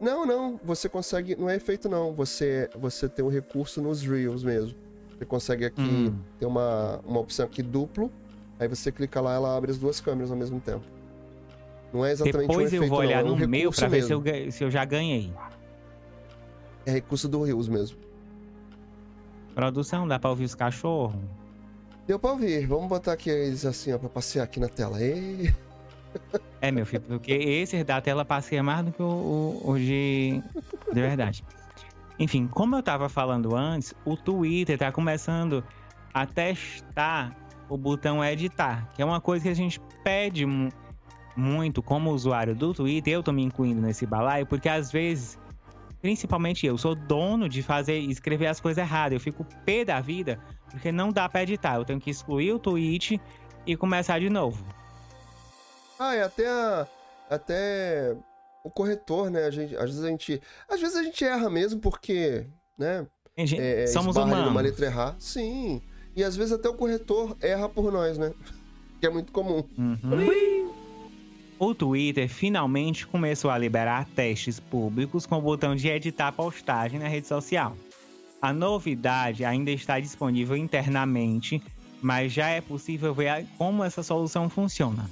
[0.00, 0.60] Não, não.
[0.64, 1.36] Você consegue.
[1.36, 2.12] Não é efeito, não.
[2.14, 4.74] Você, você tem o recurso nos Reels mesmo.
[5.16, 6.16] Você consegue aqui hum.
[6.38, 8.10] ter uma, uma opção aqui duplo.
[8.58, 10.84] Aí você clica lá, ela abre as duas câmeras ao mesmo tempo.
[11.92, 13.88] Não é exatamente Depois um efeito, eu vou olhar não, é um no meu pra
[13.88, 15.32] ver se eu, se eu já ganhei.
[16.84, 17.98] É recurso do Reels mesmo.
[19.54, 21.20] Produção, dá pra ouvir os cachorros?
[22.06, 22.66] Deu pra ouvir.
[22.66, 25.02] Vamos botar aqui eles assim, ó, pra passear aqui na tela.
[25.02, 25.52] Ei.
[26.60, 30.42] É, meu filho, porque esse da tela passeia mais do que o, o, o de...
[30.92, 31.44] de verdade.
[32.18, 35.62] Enfim, como eu tava falando antes, o Twitter tá começando
[36.12, 37.32] a testar
[37.68, 40.44] o botão editar, que é uma coisa que a gente pede
[41.36, 45.38] muito como usuário do Twitter, eu tô me incluindo nesse balaio, porque às vezes,
[46.02, 50.40] principalmente eu, sou dono de fazer, escrever as coisas erradas, eu fico pé da vida,
[50.70, 53.20] porque não dá pra editar, eu tenho que excluir o tweet
[53.64, 54.64] e começar de novo.
[55.98, 56.86] Ah, e até a,
[57.28, 58.16] até
[58.64, 59.44] o corretor, né?
[59.44, 63.06] A gente, às vezes a gente, às vezes a gente erra mesmo porque, né?
[63.36, 64.50] Gente, é, somos humanos.
[64.50, 65.16] Uma letra errar.
[65.18, 65.80] Sim.
[66.14, 68.32] E às vezes até o corretor erra por nós, né?
[69.00, 69.62] Que é muito comum.
[69.78, 70.72] Uhum.
[71.56, 77.06] O Twitter finalmente começou a liberar testes públicos com o botão de editar postagem na
[77.06, 77.76] rede social.
[78.42, 81.62] A novidade ainda está disponível internamente,
[82.02, 85.08] mas já é possível ver como essa solução funciona.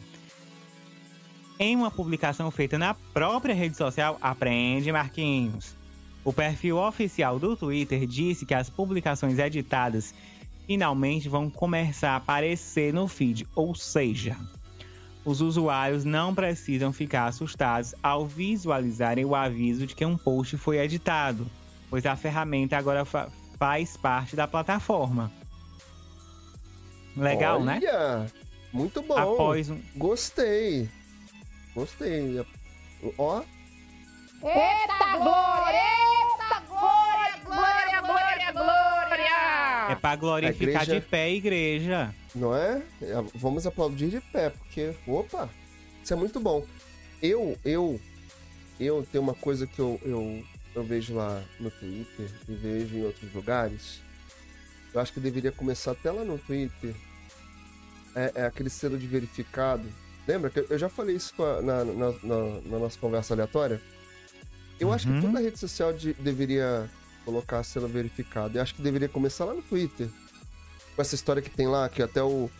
[1.58, 5.74] Em uma publicação feita na própria rede social, aprende Marquinhos.
[6.22, 10.12] O perfil oficial do Twitter disse que as publicações editadas
[10.66, 14.36] finalmente vão começar a aparecer no feed, ou seja,
[15.24, 20.78] os usuários não precisam ficar assustados ao visualizarem o aviso de que um post foi
[20.78, 21.46] editado,
[21.88, 25.32] pois a ferramenta agora fa faz parte da plataforma.
[27.16, 28.26] Legal, Olha, né?
[28.70, 29.16] Muito bom.
[29.16, 29.80] Após um...
[29.96, 30.90] Gostei.
[31.76, 32.42] Gostei.
[33.18, 33.42] Ó.
[34.42, 35.78] Eita glória!
[35.78, 37.42] Eita glória!
[37.44, 39.90] Glória, glória, glória!
[39.90, 40.94] É pra glorificar igreja...
[40.94, 42.14] de pé, igreja.
[42.34, 42.82] Não é?
[43.02, 43.22] é?
[43.34, 45.50] Vamos aplaudir de pé, porque, opa,
[46.02, 46.64] isso é muito bom.
[47.22, 48.00] Eu, eu,
[48.80, 50.42] eu tenho uma coisa que eu, eu,
[50.74, 54.00] eu vejo lá no Twitter e vejo em outros lugares.
[54.94, 56.94] Eu acho que deveria começar até lá no Twitter.
[58.14, 59.86] É, é aquele selo de verificado
[60.26, 63.80] Lembra que eu já falei isso na, na, na, na nossa conversa aleatória?
[64.78, 64.94] Eu uhum.
[64.94, 65.20] acho que uhum.
[65.22, 66.90] toda rede social de, deveria
[67.24, 68.58] colocar selo verificado.
[68.58, 70.08] Eu acho que deveria começar lá no Twitter.
[70.94, 72.50] Com essa história que tem lá, que até o,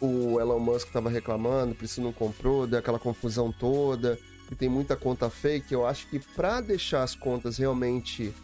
[0.00, 4.18] o Elon Musk estava reclamando, por isso não comprou, deu aquela confusão toda,
[4.50, 5.74] e tem muita conta fake.
[5.74, 8.34] Eu acho que para deixar as contas realmente.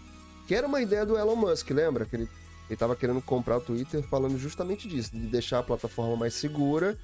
[0.47, 2.05] Que era uma ideia do Elon Musk, lembra?
[2.05, 2.29] Que ele,
[2.69, 6.97] ele tava querendo comprar o Twitter falando justamente disso, de deixar a plataforma mais segura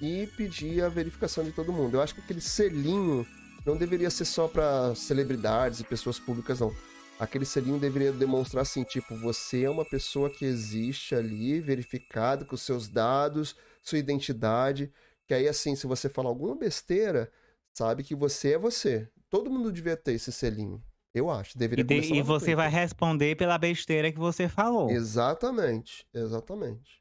[0.00, 1.96] e pedir a verificação de todo mundo.
[1.96, 3.26] Eu acho que aquele selinho
[3.64, 6.74] não deveria ser só para celebridades e pessoas públicas, não.
[7.18, 12.56] Aquele selinho deveria demonstrar assim, tipo, você é uma pessoa que existe ali, verificado com
[12.56, 14.90] seus dados, sua identidade,
[15.26, 17.30] que aí assim, se você falar alguma besteira,
[17.74, 19.06] sabe que você é você.
[19.28, 20.82] Todo mundo devia ter esse selinho.
[21.14, 24.90] Eu acho, deveria E, de, e você vai responder pela besteira que você falou.
[24.90, 26.99] Exatamente, exatamente.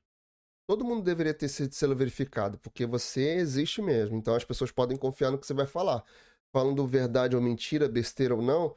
[0.69, 4.15] Todo mundo deveria ter esse selo verificado, porque você existe mesmo.
[4.15, 6.03] Então as pessoas podem confiar no que você vai falar.
[6.53, 8.75] Falando verdade ou mentira, besteira ou não,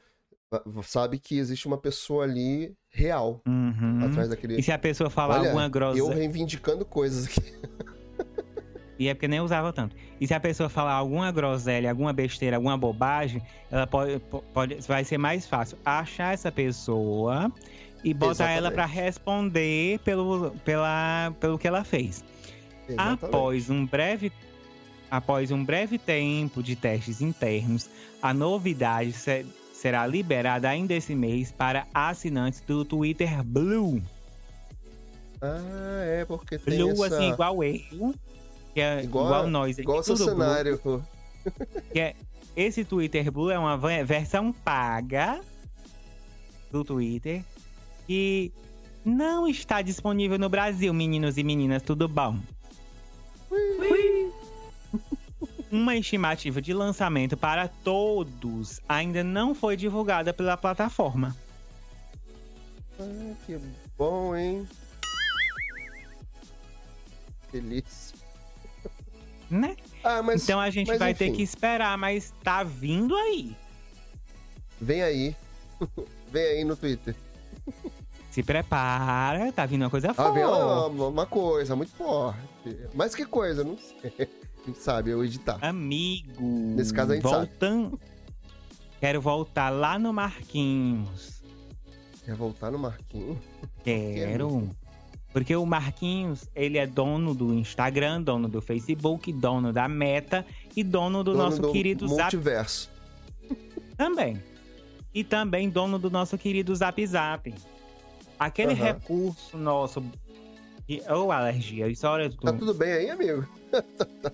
[0.83, 4.07] sabe que existe uma pessoa ali real uhum.
[4.07, 4.59] atrás daquele.
[4.59, 5.98] E se a pessoa falar Olha, alguma grossa.
[5.98, 7.52] Eu reivindicando coisas aqui.
[8.98, 9.96] E é porque nem usava tanto.
[10.20, 14.20] E se a pessoa falar alguma groselha, alguma besteira, alguma bobagem, ela pode,
[14.55, 17.52] pode vai ser mais fácil achar essa pessoa
[18.04, 18.58] e botar Exatamente.
[18.58, 22.24] ela para responder pelo, pela, pelo que ela fez.
[22.88, 23.24] Exatamente.
[23.24, 24.32] Após um breve
[25.10, 27.86] após um breve tempo de testes internos,
[28.22, 34.02] a novidade se, será liberada ainda esse mês para assinantes do Twitter Blue.
[35.42, 37.16] Ah, é porque tem Blue essa...
[37.16, 38.14] assim igual eu,
[38.72, 40.80] que é igual, igual nós, igual seu cenário.
[40.82, 41.04] Blue,
[41.92, 42.16] que é
[42.56, 45.40] esse Twitter Blue é uma versão paga
[46.70, 47.42] do Twitter
[48.06, 48.52] que
[49.04, 52.38] não está disponível no Brasil, meninos e meninas, tudo bom?
[55.70, 61.34] Uma estimativa de lançamento para todos ainda não foi divulgada pela plataforma.
[63.00, 63.58] Ah, que
[63.96, 64.68] bom, hein?
[67.50, 68.14] Feliz.
[69.50, 69.76] né?
[70.04, 70.42] Ah, mas.
[70.42, 71.36] então a gente mas vai ter enfim.
[71.36, 73.56] que esperar, mas tá vindo aí.
[74.80, 75.36] Vem aí.
[76.30, 77.14] Vem aí no Twitter.
[78.32, 80.94] Se prepara, tá vindo uma coisa Ah, vem forte.
[80.96, 82.38] uma, uma coisa muito forte.
[82.94, 83.62] Mas que coisa?
[83.62, 84.28] Não sei.
[84.62, 85.58] A gente sabe, eu editar.
[85.60, 86.42] Amigo.
[86.76, 87.46] Nesse caso a gente sabe.
[87.46, 88.00] voltando.
[89.00, 91.42] Quero voltar lá no Marquinhos.
[92.24, 93.38] Quer voltar no Marquinho?
[93.82, 94.70] Quero.
[95.32, 100.84] Porque o Marquinhos, ele é dono do Instagram, dono do Facebook, dono da Meta e
[100.84, 102.88] dono do Dono nosso do querido Zap multiverso.
[103.96, 104.40] também.
[105.12, 107.52] E também dono do nosso querido Zap Zap.
[108.44, 108.85] Aquele Aham.
[108.85, 110.02] recurso nosso.
[111.09, 112.37] Ou alergia, isso olha tu.
[112.38, 113.46] Tá tudo bem aí, amigo?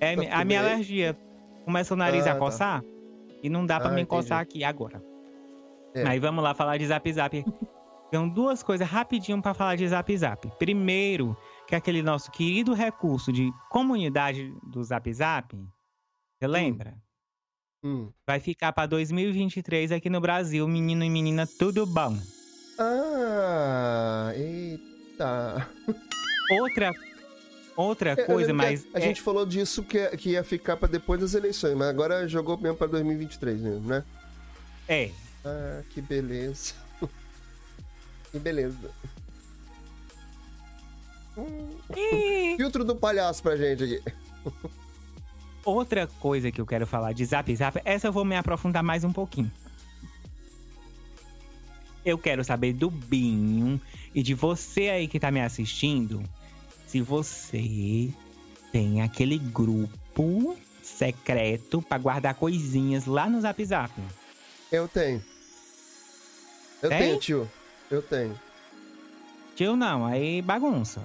[0.01, 0.73] É mi- a tudo minha bem?
[0.73, 1.17] alergia.
[1.65, 2.39] Começa o nariz Ah, a tá.
[2.41, 2.83] coçar.
[3.43, 5.03] E não dá pra Ah, me coçar aqui agora.
[5.95, 6.07] É.
[6.07, 7.45] Aí vamos lá falar de Zap Zap.
[8.11, 10.49] Tem duas coisas rapidinho pra falar de Zap Zap.
[10.59, 15.55] Primeiro, que é aquele nosso querido recurso de comunidade do Zap Zap.
[15.55, 16.95] Você lembra?
[17.85, 18.11] Hum.
[18.27, 22.17] Vai ficar pra 2023 aqui no Brasil, menino e menina, tudo bom.
[23.51, 25.67] Ah, eita.
[26.61, 26.93] Outra
[27.77, 31.21] outra É, coisa, mas A é- gente falou disso que, que ia ficar pra depois
[31.21, 34.05] das eleições, mas agora jogou mesmo pra 2023 mesmo, né?
[34.89, 35.11] é,
[35.45, 36.75] Ah, que beleza.
[38.33, 38.91] que beleza.
[41.97, 44.03] E Filtro do palhaço pra gente aqui.
[45.65, 49.05] outra coisa que eu quero falar de Zap Zap, essa eu vou me aprofundar mais
[49.05, 49.51] um pouquinho.
[52.09, 53.79] Eu quero saber do Binho
[54.15, 56.23] e de você aí que tá me assistindo,
[56.87, 58.09] se você
[58.73, 63.93] tem aquele grupo secreto pra guardar coisinhas lá no Zap Zap.
[64.73, 65.23] Eu tenho.
[66.81, 66.99] Eu Tem?
[66.99, 67.51] tenho, tio.
[67.91, 68.41] Eu tenho.
[69.55, 71.03] Tio não, aí bagunça.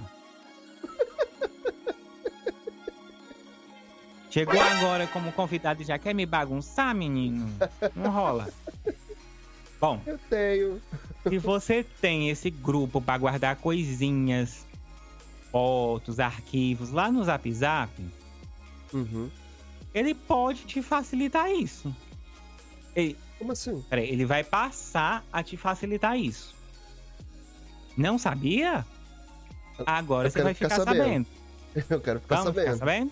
[4.32, 7.52] Chegou agora como convidado e já quer me bagunçar, menino?
[7.94, 8.48] Não rola.
[9.84, 10.82] Bom, Eu tenho.
[11.28, 14.65] se você tem esse grupo para guardar coisinhas,
[15.52, 17.91] fotos, arquivos lá no Zap Zap,
[18.93, 19.30] Uhum.
[19.93, 21.93] ele pode te facilitar isso.
[22.96, 23.84] Ele, Como assim?
[23.89, 26.56] peraí, ele vai passar a te facilitar isso.
[27.98, 28.86] Não sabia?
[29.86, 31.28] Agora Eu você vai ficar ficar sabendo.
[31.76, 31.86] sabendo.
[31.91, 32.74] Eu quero ficar Vamos sabendo.
[32.74, 33.12] ficar sabendo?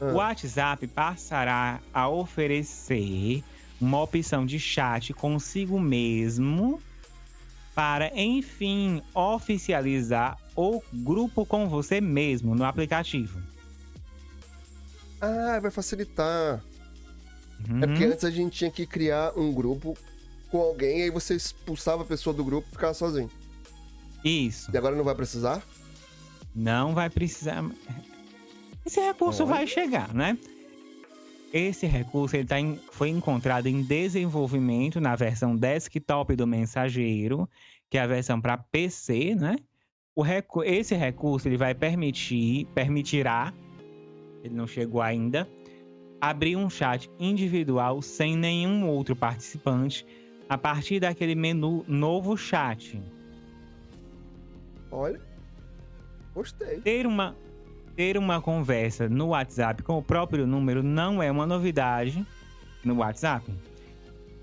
[0.00, 0.04] Ah.
[0.04, 3.42] O WhatsApp passará a oferecer
[3.82, 6.80] uma opção de chat consigo mesmo
[7.74, 13.40] para, enfim, oficializar o grupo com você mesmo no aplicativo.
[15.20, 16.62] Ah, vai facilitar.
[17.68, 17.82] Uhum.
[17.82, 19.96] É porque antes a gente tinha que criar um grupo
[20.50, 23.30] com alguém e aí você expulsava a pessoa do grupo e ficava sozinho.
[24.24, 24.70] Isso.
[24.72, 25.62] E agora não vai precisar?
[26.54, 27.64] Não vai precisar.
[28.84, 29.54] Esse recurso Olha.
[29.54, 30.36] vai chegar, né?
[31.52, 37.48] Esse recurso ele tá em- foi encontrado em desenvolvimento na versão desktop do mensageiro,
[37.90, 39.56] que é a versão para PC, né?
[40.14, 43.52] O recu- esse recurso ele vai permitir, permitirá,
[44.42, 45.46] ele não chegou ainda,
[46.20, 50.06] abrir um chat individual sem nenhum outro participante
[50.48, 53.00] a partir daquele menu novo chat.
[54.90, 55.20] Olha.
[56.34, 56.80] Gostei.
[56.80, 57.36] Ter uma,
[57.96, 62.24] ter uma conversa no WhatsApp com o próprio número não é uma novidade
[62.84, 63.50] no WhatsApp.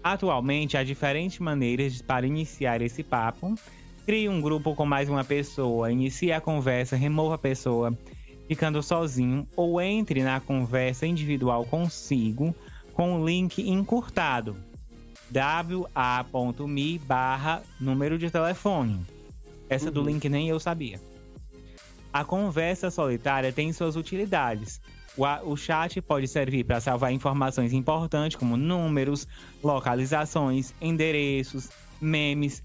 [0.04, 3.56] Atualmente, há diferentes maneiras para iniciar esse papo.
[4.06, 7.96] Crie um grupo com mais uma pessoa, inicie a conversa, remova a pessoa
[8.48, 12.56] ficando sozinho ou entre na conversa individual consigo
[12.94, 14.56] com o link encurtado
[15.32, 19.00] wa.me barra número de telefone.
[19.70, 20.08] Essa do Uhum.
[20.08, 21.00] link nem eu sabia.
[22.12, 24.82] A conversa solitária tem suas utilidades.
[25.46, 29.28] O, chat pode servir para salvar informações importantes como números,
[29.62, 31.70] localizações, endereços,
[32.00, 32.64] memes,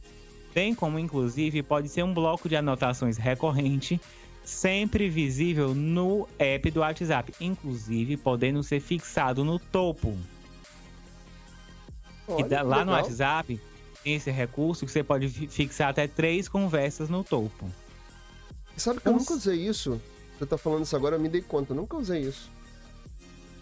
[0.55, 4.01] bem como inclusive pode ser um bloco de anotações recorrente,
[4.45, 10.17] sempre visível no app do WhatsApp, inclusive podendo ser fixado no topo.
[12.29, 13.05] E Olha, lá no legal.
[13.05, 13.61] WhatsApp
[14.05, 17.69] tem esse recurso que você pode fi- fixar até três conversas no topo.
[18.77, 20.01] Sabe que eu Uns- nunca usei isso?
[20.39, 21.73] Você tá falando isso agora, eu me dei conta.
[21.73, 22.51] Eu nunca usei isso.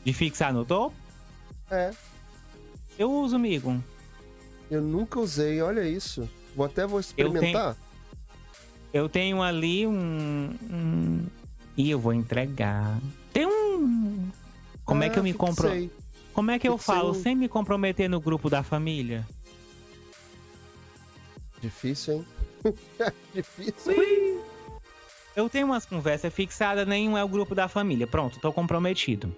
[0.04, 0.94] De fixar no topo?
[1.70, 1.90] É,
[2.98, 3.82] Eu uso, amigo.
[4.70, 5.60] eu nunca usei.
[5.62, 6.28] Olha isso.
[6.56, 7.76] Vou até vou experimentar.
[8.92, 10.54] Eu tenho ali um.
[10.70, 11.26] um-
[11.76, 12.98] E eu vou entregar.
[13.32, 14.28] Tem um.
[14.84, 15.68] Como é que eu Ah, me compro?
[16.34, 19.26] Como é que eu fixei falo um- sem me comprometer no grupo da família?
[21.60, 22.26] Difícil, hein?
[23.34, 23.92] Difícil.
[25.34, 28.06] Eu tenho umas conversas fixadas, nenhum é o grupo da família.
[28.06, 29.34] Pronto, tô comprometido.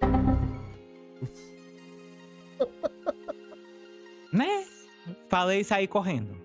[4.32, 4.66] né?
[5.28, 6.36] Falei e saí correndo.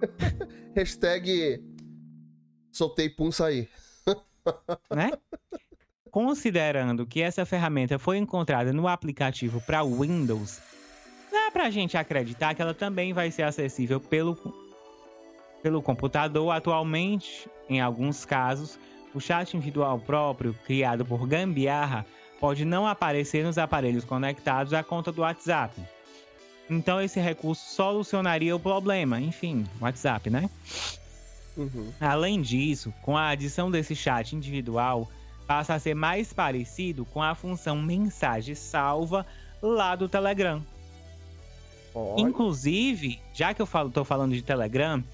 [0.76, 1.60] Hashtag
[2.70, 3.68] soltei pum sair.
[4.94, 5.12] né?
[6.10, 10.60] Considerando que essa ferramenta foi encontrada no aplicativo para Windows,
[11.30, 14.36] dá pra gente acreditar que ela também vai ser acessível pelo,
[15.62, 16.50] pelo computador.
[16.50, 18.78] Atualmente, em alguns casos,
[19.14, 22.04] o chat individual próprio, criado por Gambiarra,
[22.40, 25.80] pode não aparecer nos aparelhos conectados à conta do WhatsApp.
[26.68, 29.20] Então esse recurso solucionaria o problema.
[29.20, 30.50] Enfim, WhatsApp, né?
[31.56, 31.92] Uhum.
[32.00, 35.08] Além disso, com a adição desse chat individual,
[35.46, 39.26] passa a ser mais parecido com a função mensagem salva
[39.60, 40.62] lá do Telegram.
[41.94, 42.22] Olha.
[42.22, 45.04] Inclusive, já que eu falo, tô falando de Telegram,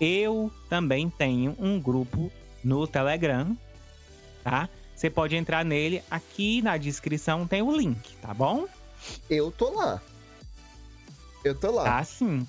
[0.00, 2.30] eu também tenho um grupo
[2.62, 3.56] no Telegram,
[4.42, 4.68] tá?
[4.94, 8.66] Você pode entrar nele, aqui na descrição tem o link, tá bom?
[9.30, 10.02] Eu tô lá.
[11.44, 11.84] Eu tô lá.
[11.84, 12.46] Tá sim.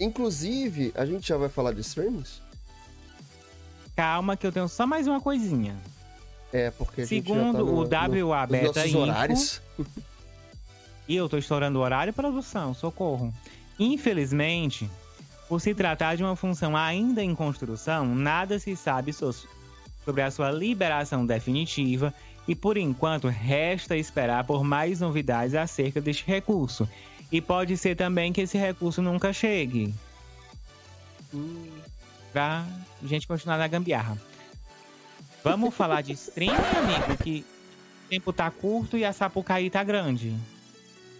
[0.00, 2.40] Inclusive, a gente já vai falar de streams?
[3.94, 5.76] Calma que eu tenho só mais uma coisinha.
[6.52, 9.62] É, porque a Segundo gente já tá no, o WA Beta Info, horários.
[11.08, 13.32] E eu tô estourando o horário produção, socorro.
[13.78, 14.90] Infelizmente,
[15.48, 20.50] por se tratar de uma função ainda em construção, nada se sabe sobre a sua
[20.50, 22.12] liberação definitiva
[22.48, 26.88] e por enquanto resta esperar por mais novidades acerca deste recurso.
[27.30, 29.92] E pode ser também que esse recurso nunca chegue.
[32.32, 32.64] Pra
[33.02, 34.16] gente continuar na gambiarra.
[35.42, 37.44] Vamos falar de stream, amigo, que
[38.06, 40.36] o tempo tá curto e a Sapucaí tá grande.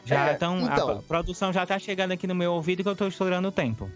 [0.05, 0.31] Já.
[0.31, 3.49] É, então, a produção já tá chegando aqui no meu ouvido que eu tô estourando
[3.49, 3.91] o tempo.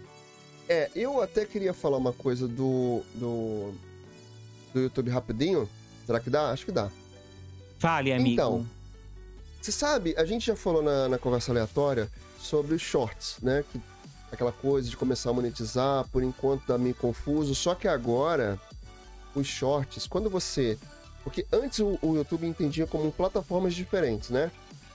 [0.67, 3.01] É, eu até queria falar uma coisa do.
[3.15, 3.73] do.
[4.73, 5.69] do YouTube rapidinho.
[6.05, 6.51] Será que dá?
[6.51, 6.89] Acho que dá.
[7.79, 8.29] Fale, amigo.
[8.29, 8.67] Então,
[9.61, 12.09] você sabe, a gente já falou na, na conversa aleatória
[12.39, 13.63] sobre os shorts, né?
[13.71, 13.81] Que,
[14.31, 17.53] aquela coisa de começar a monetizar, por enquanto tá meio confuso.
[17.53, 18.59] Só que agora,
[19.35, 20.77] os shorts, quando você.
[21.23, 24.51] Porque antes o, o YouTube entendia como plataformas diferentes, né?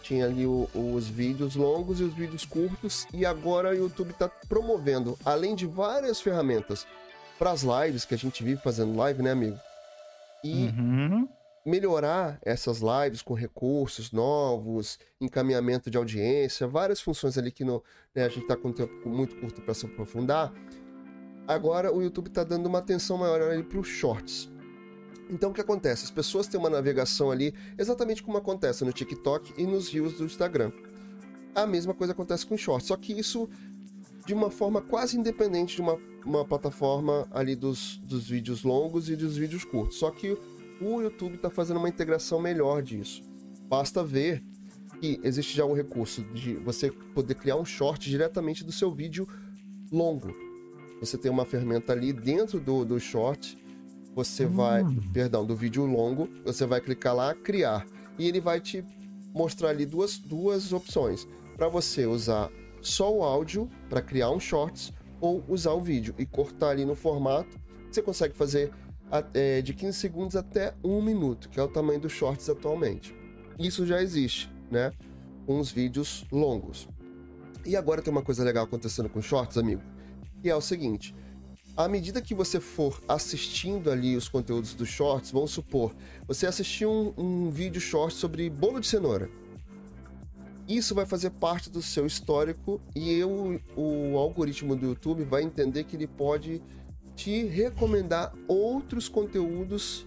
[0.06, 4.28] Tinha ali o, os vídeos longos e os vídeos curtos, e agora o YouTube está
[4.48, 6.86] promovendo, além de várias ferramentas
[7.38, 9.58] para as lives, que a gente vive fazendo live, né, amigo?
[10.44, 11.28] E uhum.
[11.64, 17.82] melhorar essas lives com recursos novos, encaminhamento de audiência, várias funções ali que no,
[18.14, 20.52] né, a gente está com um tempo muito curto para se aprofundar.
[21.48, 24.48] Agora o YouTube está dando uma atenção maior ali para os shorts.
[25.28, 26.04] Então o que acontece?
[26.04, 30.24] As pessoas têm uma navegação ali exatamente como acontece no TikTok e nos Reels do
[30.24, 30.70] Instagram.
[31.54, 33.48] A mesma coisa acontece com o Shorts, só que isso
[34.26, 39.16] de uma forma quase independente de uma, uma plataforma ali dos, dos vídeos longos e
[39.16, 39.98] dos vídeos curtos.
[39.98, 40.36] Só que
[40.80, 43.22] o YouTube está fazendo uma integração melhor disso.
[43.68, 44.44] Basta ver
[45.00, 49.26] que existe já um recurso de você poder criar um short diretamente do seu vídeo
[49.90, 50.34] longo.
[51.00, 53.56] Você tem uma ferramenta ali dentro do, do short
[54.16, 54.98] você vai, hum.
[55.12, 57.86] perdão, do vídeo longo, você vai clicar lá, criar,
[58.18, 58.82] e ele vai te
[59.34, 62.50] mostrar ali duas, duas opções para você usar
[62.80, 64.90] só o áudio para criar um shorts
[65.20, 67.60] ou usar o vídeo e cortar ali no formato.
[67.90, 68.72] Você consegue fazer
[69.34, 73.14] é, de 15 segundos até um minuto, que é o tamanho dos shorts atualmente.
[73.58, 74.92] Isso já existe, né?
[75.44, 76.88] Com os vídeos longos.
[77.66, 79.82] E agora tem uma coisa legal acontecendo com shorts, amigo,
[80.40, 81.14] que é o seguinte:
[81.76, 85.94] à medida que você for assistindo ali os conteúdos dos shorts, vamos supor,
[86.26, 87.12] você assistiu um,
[87.46, 89.28] um vídeo short sobre bolo de cenoura.
[90.66, 95.84] Isso vai fazer parte do seu histórico e eu, o algoritmo do YouTube vai entender
[95.84, 96.62] que ele pode
[97.14, 100.06] te recomendar outros conteúdos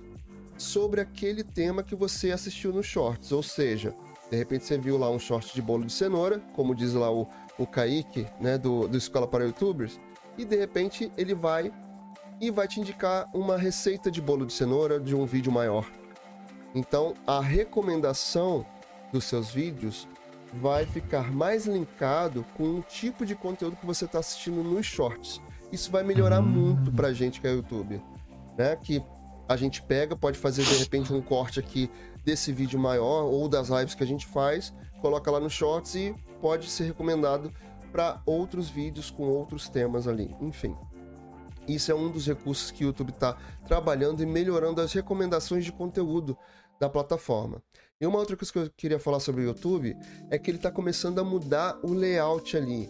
[0.57, 3.31] sobre aquele tema que você assistiu nos shorts.
[3.31, 3.95] Ou seja,
[4.29, 7.27] de repente você viu lá um short de bolo de cenoura, como diz lá o,
[7.57, 9.97] o Kaique, né, do, do Escola para Youtubers
[10.39, 11.71] e de repente ele vai
[12.39, 15.85] e vai te indicar uma receita de bolo de cenoura de um vídeo maior.
[16.73, 18.65] Então, a recomendação
[19.11, 20.07] dos seus vídeos
[20.53, 25.41] vai ficar mais linkado com o tipo de conteúdo que você está assistindo nos shorts.
[25.73, 28.01] Isso vai melhorar muito para a gente que é YouTube,
[28.57, 28.77] né?
[28.77, 29.03] Que
[29.47, 31.91] a gente pega, pode fazer de repente um corte aqui
[32.23, 36.15] desse vídeo maior ou das lives que a gente faz, coloca lá no shorts e
[36.39, 37.51] pode ser recomendado
[37.91, 40.35] para outros vídeos com outros temas ali.
[40.41, 40.75] Enfim,
[41.67, 43.37] isso é um dos recursos que o YouTube está
[43.67, 46.37] trabalhando e melhorando as recomendações de conteúdo
[46.79, 47.61] da plataforma.
[48.01, 49.95] E uma outra coisa que eu queria falar sobre o YouTube
[50.31, 52.89] é que ele está começando a mudar o layout ali,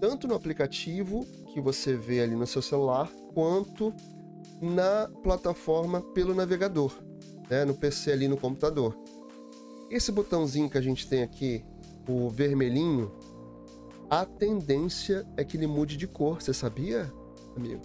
[0.00, 3.94] tanto no aplicativo que você vê ali no seu celular, quanto
[4.60, 6.92] na plataforma pelo navegador,
[7.50, 7.64] né?
[7.64, 8.96] no PC ali no computador.
[9.90, 11.64] Esse botãozinho que a gente tem aqui,
[12.08, 13.12] o vermelhinho,
[14.10, 17.12] a tendência é que ele mude de cor, você sabia,
[17.56, 17.82] amigo?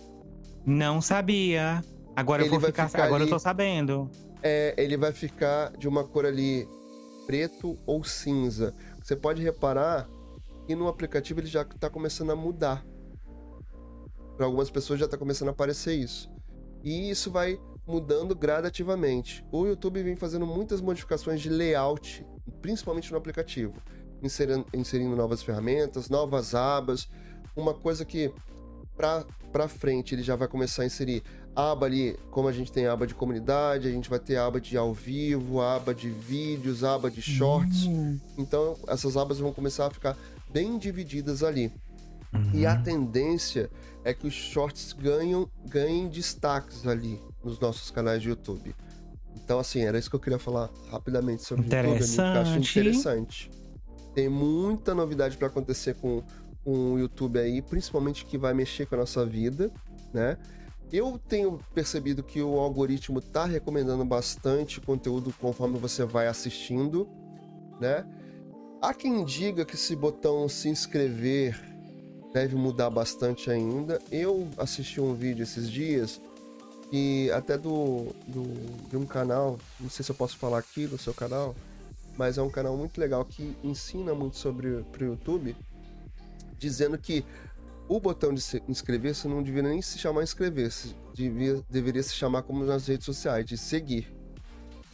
[0.66, 1.84] Não sabia.
[2.16, 4.10] Agora eu Ele vou vai ficar, ficar agora ali- eu tô sabendo.
[4.44, 6.68] É, ele vai ficar de uma cor ali
[7.26, 8.74] preto ou cinza.
[9.02, 10.08] Você pode reparar
[10.68, 12.86] que no aplicativo ele já está começando a mudar.
[14.38, 16.30] Para algumas pessoas já está começando a aparecer isso.
[16.84, 19.44] E isso vai mudando gradativamente.
[19.52, 22.26] O YouTube vem fazendo muitas modificações de layout,
[22.62, 23.74] principalmente no aplicativo,
[24.22, 27.08] inserindo, inserindo novas ferramentas, novas abas.
[27.56, 28.32] Uma coisa que
[28.96, 31.24] para frente ele já vai começar a inserir
[31.56, 34.78] aba ali, como a gente tem aba de comunidade, a gente vai ter aba de
[34.78, 37.86] ao vivo, aba de vídeos, aba de shorts.
[37.86, 38.18] Hum.
[38.38, 40.16] Então essas abas vão começar a ficar
[40.52, 41.72] bem divididas ali.
[42.54, 42.70] E Uhum.
[42.70, 43.70] a tendência
[44.06, 48.74] é que os shorts ganham, ganhem destaques ali nos nossos canais de YouTube.
[49.36, 52.58] Então, assim, era isso que eu queria falar rapidamente sobre o YouTube, que eu acho
[52.80, 53.52] Interessante.
[54.14, 56.24] Tem muita novidade para acontecer com,
[56.64, 59.72] com o YouTube aí, principalmente que vai mexer com a nossa vida,
[60.14, 60.38] né?
[60.92, 67.08] Eu tenho percebido que o algoritmo tá recomendando bastante conteúdo conforme você vai assistindo,
[67.80, 68.06] né?
[68.82, 71.58] Há quem diga que esse botão se inscrever
[72.34, 74.00] deve mudar bastante ainda.
[74.12, 76.20] Eu assisti um vídeo esses dias
[76.92, 80.98] e até do, do de um canal, não sei se eu posso falar aqui do
[80.98, 81.56] seu canal,
[82.18, 85.56] mas é um canal muito legal que ensina muito sobre pro YouTube,
[86.60, 87.26] dizendo que
[87.88, 92.44] o botão de se inscrever-se não deveria nem se chamar inscrever-se, devia, deveria se chamar
[92.44, 94.08] como nas redes sociais, de seguir.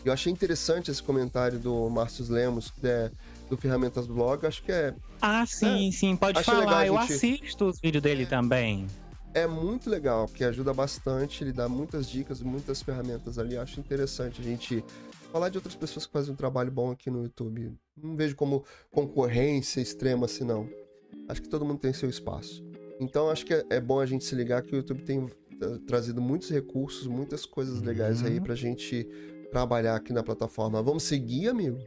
[0.05, 3.11] Eu achei interessante esse comentário do Márcio Lemos, é
[3.49, 6.79] do Ferramentas Blog, acho que é Ah, sim, sim, pode falar.
[6.79, 8.87] a Eu gente- assisto os vídeos dele também.
[9.33, 13.57] é muito legal, porque ajuda bastante, ele dá muitas dicas, muitas ferramentas ali.
[13.57, 14.83] Acho interessante a gente
[15.31, 17.73] falar de outras pessoas que fazem um trabalho bom aqui no YouTube.
[17.95, 20.69] Não vejo como concorrência extrema assim, não.
[21.27, 22.63] Acho que todo mundo tem seu espaço.
[22.99, 25.27] Então acho que é, é bom a gente se ligar que o YouTube tem
[25.61, 28.43] eh, trazido muitos recursos, muitas coisas legais aí Uhum.
[28.43, 29.07] pra gente
[29.51, 30.81] trabalhar aqui na plataforma.
[30.81, 31.77] Vamos seguir, amigo?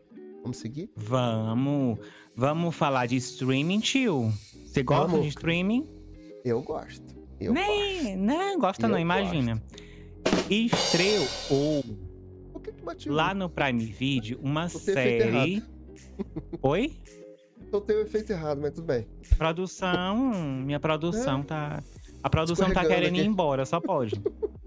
[0.42, 0.90] Vamos seguir?
[0.96, 1.98] Vamos,
[2.34, 4.32] vamos falar de streaming, tio.
[4.66, 5.22] Você gosta Vamos.
[5.22, 5.86] de streaming?
[6.44, 7.04] Eu gosto.
[7.40, 7.66] Eu gosto.
[7.68, 9.62] Nem, não gosta não, Eu imagina.
[10.48, 11.26] Estreou
[13.06, 15.62] Lá no Prime Video uma série.
[16.62, 16.96] Oi?
[17.70, 19.06] Soltei o efeito errado, mas tudo bem.
[19.36, 20.16] Produção,
[20.64, 21.82] minha produção tá.
[22.22, 23.28] A produção tá querendo ir aqui.
[23.28, 24.20] embora, só pode.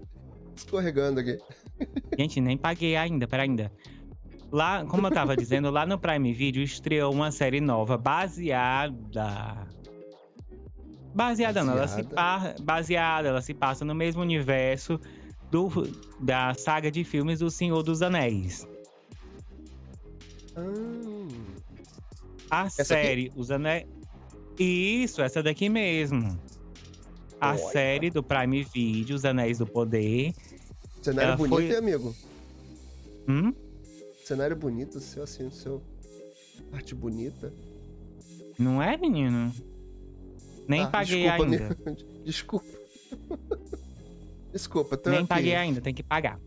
[0.56, 1.38] Escorregando aqui.
[2.18, 3.70] Gente, nem paguei ainda, pera ainda.
[4.50, 9.68] Lá, como eu tava dizendo, lá no Prime Video estreou uma série nova baseada.
[11.14, 12.54] Baseada, não, ela se Baseada?
[12.56, 12.62] pa...
[12.62, 14.98] baseada, ela se passa no mesmo universo
[15.54, 15.70] do,
[16.20, 18.66] da saga de filmes do Senhor dos Anéis.
[22.50, 23.86] Ah, A Essa série Os Anéis.
[24.58, 26.38] Isso, essa daqui mesmo.
[27.40, 27.58] A Olha.
[27.58, 30.32] série do Prime Video, Os Anéis do Poder.
[31.02, 32.14] cenário Ela bonito, foi- hein, amigo?
[33.28, 33.52] Hum?
[34.24, 35.80] Cenário bonito, seu assim, seu.
[36.72, 37.52] Arte bonita.
[38.58, 39.52] Não é, menino?
[40.66, 41.66] Nem Ah, paguei desculpa, ainda.
[41.84, 41.96] amigo.
[42.24, 42.66] Desculpa.
[44.54, 45.28] Desculpa, tô Nem aqui.
[45.28, 46.38] paguei ainda, tem que pagar.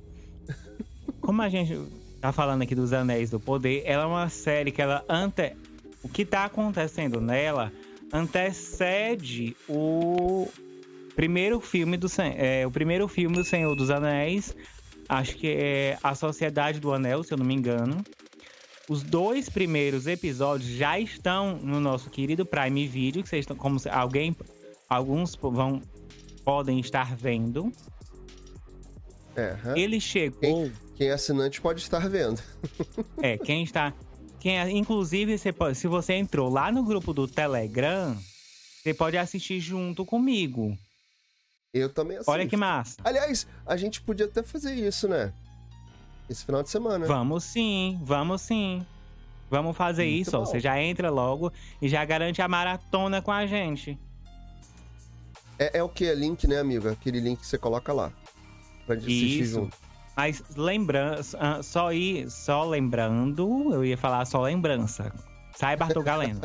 [1.22, 1.78] Como a gente
[2.20, 5.54] tá falando aqui dos Anéis do Poder, ela é uma série que ela ante...
[6.02, 7.72] O que tá acontecendo nela
[8.14, 10.48] antecede o
[11.16, 14.56] primeiro filme do Sen- é, o primeiro filme do Senhor dos Anéis.
[15.10, 18.04] Acho que é A Sociedade do Anel, se eu não me engano.
[18.88, 23.80] Os dois primeiros episódios já estão no nosso querido Prime Video, que vocês estão como
[23.92, 24.34] alguém
[24.90, 25.82] alguns vão
[26.46, 27.70] podem estar vendo.
[29.38, 29.78] Aham.
[29.78, 30.72] Ele chegou.
[30.96, 32.42] Quem é assinante pode estar vendo.
[33.22, 33.94] É, quem está.
[34.40, 38.18] Quem, é- inclusive, você pode- se você entrou lá no grupo do Telegram,
[38.84, 40.78] você pode assistir junto comigo.
[41.74, 42.32] Eu também assisto.
[42.32, 42.96] Olha que massa.
[43.04, 45.34] Aliás, a gente podia até fazer isso, né?
[46.30, 47.06] Esse final de semana.
[47.06, 48.86] Vamos sim, vamos sim.
[49.50, 50.46] Vamos fazer Muito isso, ó.
[50.46, 53.98] Você já entra logo e já garante a maratona com a gente.
[55.60, 56.06] É, é o que?
[56.06, 56.90] É link, né, amigo?
[56.90, 58.12] Aquele link que você coloca lá.
[58.88, 59.54] Pra gente assistir Isso.
[59.54, 59.78] junto.
[60.16, 61.20] Mas lembrando,
[61.62, 65.14] só ir, só lembrando, eu ia falar só lembrança.
[65.56, 66.42] Sai Bartol Galeno.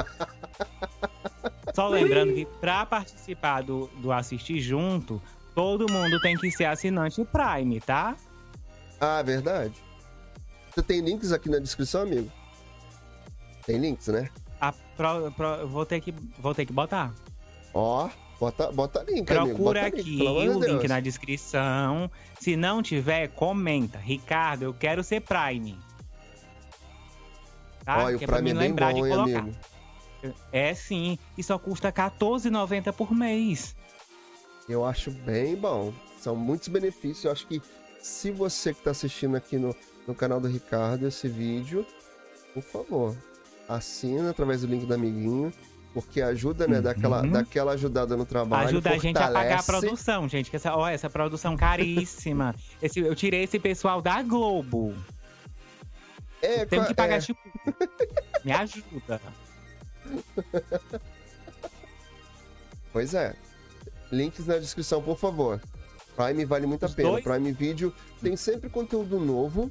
[1.74, 5.22] só lembrando que pra participar do, do Assistir Junto,
[5.54, 8.14] todo mundo tem que ser assinante Prime, tá?
[9.00, 9.74] Ah, verdade.
[10.74, 12.30] Você tem links aqui na descrição, amigo?
[13.64, 14.28] Tem links, né?
[14.60, 17.12] A pro- pro- vou, ter que, vou ter que botar.
[17.74, 18.08] Ó,
[18.42, 19.54] Bota, bota link, amigo.
[19.54, 22.10] Procura Bota link, aqui de o link na descrição.
[22.40, 23.98] Se não tiver, comenta.
[23.98, 25.78] Ricardo, eu quero ser Prime.
[27.84, 28.02] Tá?
[28.02, 29.38] Olha, o é Prime é me bem lembrar bom, de hein, colocar.
[29.38, 29.56] amigo?
[30.50, 33.76] É sim, e só custa R$14,90 por mês.
[34.68, 35.92] Eu acho bem bom.
[36.18, 37.24] São muitos benefícios.
[37.24, 37.62] Eu acho que
[38.00, 39.72] se você que está assistindo aqui no,
[40.04, 41.86] no canal do Ricardo esse vídeo,
[42.52, 43.16] por favor,
[43.68, 45.52] assina através do link do amiguinho,
[45.92, 46.80] porque ajuda, né?
[46.80, 47.30] Daquela, Uhum.
[47.30, 48.68] daquela ajudada no trabalho.
[48.68, 49.66] Ajuda a gente a pagar a fortalece.
[49.86, 50.50] produção, gente.
[50.50, 52.54] Que essa, ó, essa produção caríssima.
[52.82, 54.94] Esse, eu tirei esse pessoal da Globo.
[56.40, 57.38] É, Tenho que é, pagar, tipo.
[58.44, 59.20] Me ajuda.
[62.92, 63.34] Pois é.
[64.10, 65.60] Links na descrição, por favor.
[66.16, 67.08] Prime vale muito a Os pena.
[67.10, 67.24] dois?
[67.24, 69.70] Prime Video tem sempre conteúdo novo.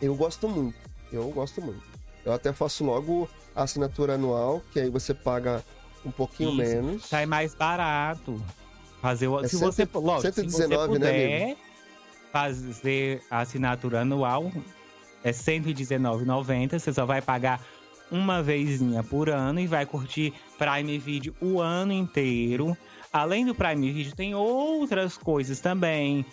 [0.00, 0.78] Eu gosto muito.
[1.12, 1.82] Eu gosto muito.
[2.24, 5.62] Eu até faço logo a assinatura anual, que aí você paga
[6.04, 6.58] um pouquinho Isso.
[6.58, 7.04] menos.
[7.06, 8.40] Sai mais barato.
[9.00, 11.08] Fazer o, É se cento- você, lógico, se 119, você né,
[11.48, 11.56] puder
[12.32, 14.50] fazer a assinatura anual,
[15.24, 16.78] é R$ 119,90.
[16.78, 17.60] Você só vai pagar
[18.10, 22.76] uma vezinha por ano e vai curtir Prime Video o ano inteiro.
[23.12, 26.24] Além do Prime Video, tem outras coisas também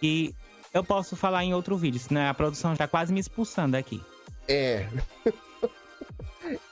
[0.00, 0.34] que
[0.74, 4.02] eu posso falar em outro vídeo, senão a produção já tá quase me expulsando aqui.
[4.48, 4.86] É.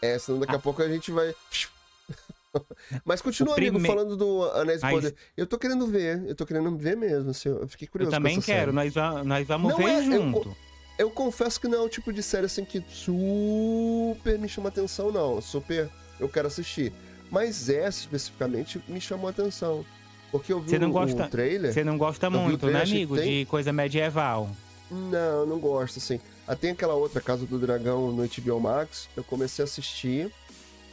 [0.03, 0.61] é, senão daqui a Ah.
[0.61, 1.35] pouco a gente vai.
[3.05, 5.14] Mas continua, amigo, falando do Anéis do Poder.
[5.37, 8.11] Eu tô querendo ver, eu tô querendo ver mesmo, assim, eu fiquei Eu curioso.
[8.12, 8.72] com também quero, série.
[8.72, 10.57] nós, va- nós vamos Não ver é, eu junto.
[10.97, 15.11] Eu confesso que não é o tipo de série assim que super me chama atenção,
[15.11, 15.41] não.
[15.41, 16.93] Super eu quero assistir.
[17.29, 19.85] Mas essa especificamente me chamou atenção.
[20.31, 21.72] Porque eu vi Você não o, gosta- o trailer.
[21.72, 23.16] Você não gosta muito, trailer, né, achei que amigo?
[23.16, 24.49] tem- De coisa medieval.
[24.89, 26.20] Não, não gosto, assim.
[26.47, 29.09] Ah, tem aquela outra Casa do Dragão no HBO Max.
[29.16, 30.30] Eu comecei a assistir,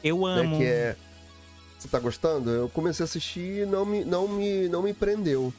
[0.03, 0.41] Eu né?
[0.41, 0.57] amo.
[0.57, 0.95] Que é.
[1.77, 2.49] Você tá gostando?
[2.49, 5.53] Eu comecei a assistir e não me, não me, não me prendeu.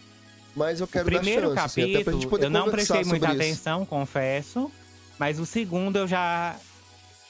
[0.55, 2.71] Mas eu o quero primeiro dar chance, assim, até pra gente capítulo, poder eu não
[2.71, 3.53] prestei muita sobre isso.
[3.53, 4.71] atenção, confesso.
[5.19, 6.57] Mas o segundo eu já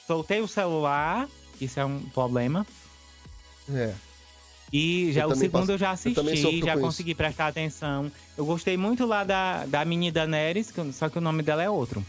[0.05, 1.27] soltei o celular,
[1.59, 2.65] isso é um problema.
[3.73, 3.93] É.
[4.71, 6.87] E já Eu o segundo passo- eu já eu assisti, sofro já com isso.
[6.87, 8.11] consegui prestar atenção.
[8.37, 11.69] Eu gostei muito lá da, da mini Daenerys, eu- só que o nome dela é
[11.69, 12.03] outro.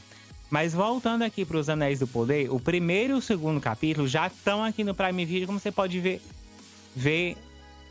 [0.55, 4.29] Mas voltando aqui para os Anéis do Poder, o primeiro e o segundo capítulo já
[4.29, 6.23] estão aqui no Prime Video, como você pode ver,
[6.95, 7.37] ver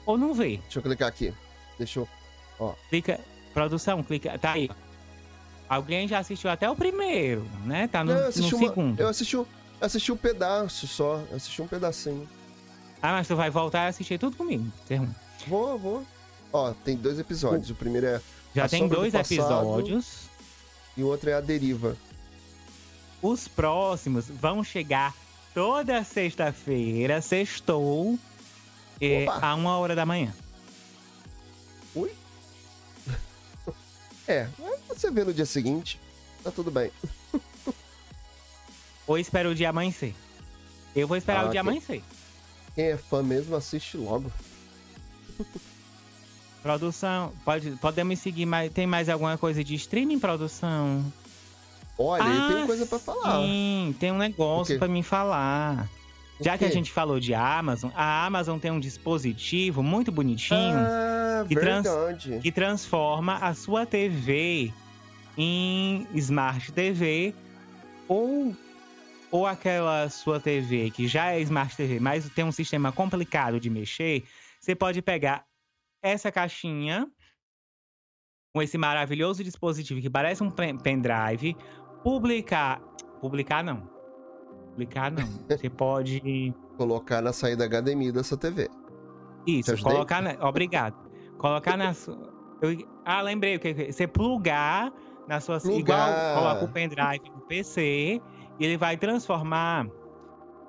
[0.06, 0.60] ou não ver.
[0.62, 1.34] Deixa eu clicar aqui.
[1.78, 2.08] Deixa eu.
[2.90, 3.20] Clica,
[3.54, 4.70] produção, clica, tá aí.
[5.68, 7.90] Alguém já assistiu até o primeiro, né?
[7.90, 8.98] Tá no, eu no assisti, uma- segundo.
[9.02, 9.46] eu assisti, um-
[9.82, 11.22] assisti um pedaço só.
[11.30, 12.26] Eu assisti um pedacinho.
[13.02, 14.66] Ah, mas tu vai voltar e assistir tudo comigo.
[15.48, 16.04] Vou, vou.
[16.54, 17.70] Ó, tem dois episódios.
[17.72, 18.22] O primeiro é.
[18.56, 19.34] Já tem do dois Passado.
[19.34, 20.30] episódios.
[20.96, 21.98] E o outro é a deriva.
[23.24, 25.16] Os próximos vão chegar
[25.54, 28.20] toda sexta-feira, sextou,
[29.00, 30.34] é, a uma hora da manhã.
[31.96, 32.12] Ui?
[34.28, 34.50] é,
[34.90, 36.00] você vê no dia seguinte.
[36.44, 36.92] Tá tudo bem.
[39.08, 40.14] Ou espera o dia amanhecer.
[40.94, 41.70] Eu vou esperar Ah, o dia ok.
[41.72, 42.04] amanhecer.
[42.76, 44.30] Quem é fã mesmo, assiste logo.
[46.62, 48.72] Produção, pode, podemos seguir mais.
[48.72, 51.04] Tem mais alguma coisa de streaming, produção?
[51.98, 53.40] Olha, eu Ah, tenho coisa pra falar.
[53.46, 55.88] Sim, tem um negócio pra me falar.
[56.42, 61.46] Já que a gente falou de Amazon, a Amazon tem um dispositivo muito bonitinho Ah,
[61.48, 62.40] que trans- verdade.
[62.42, 64.74] que transforma a sua TV
[65.38, 67.34] em Smart TV
[68.08, 68.56] ou
[69.32, 73.68] ou aquela sua TV que já é Smart TV, mas tem um sistema complicado de
[73.68, 74.24] mexer,
[74.60, 75.44] você pode pegar
[76.04, 77.08] essa caixinha
[78.54, 81.58] com esse maravilhoso dispositivo que parece um pen- pendrive,
[82.04, 82.82] publicar,
[83.22, 83.84] publicar não.
[84.72, 85.24] Publicar não.
[85.50, 88.68] Você pode Colocar na saída HDMI dessa TV.
[89.46, 90.32] Te Isso, colocar na...
[90.48, 90.96] Obrigado.
[91.38, 92.18] Colocar na sua...
[92.62, 94.92] eu- Ah, lembrei o que você plugar
[95.28, 95.80] na sua Plugar.
[96.10, 98.22] igual coloca o pendrive no PC
[98.60, 99.88] e ele vai transformar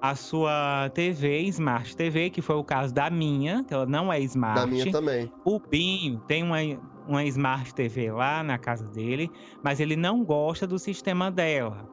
[0.02, 4.12] a sua TV em Smart TV, que foi o caso da minha, que ela não
[4.12, 4.60] é Smart.
[4.60, 5.32] Da minha também.
[5.44, 6.58] O Binho tem uma,
[7.06, 9.30] uma Smart TV lá na casa dele,
[9.62, 11.88] mas ele não gosta do sistema dela.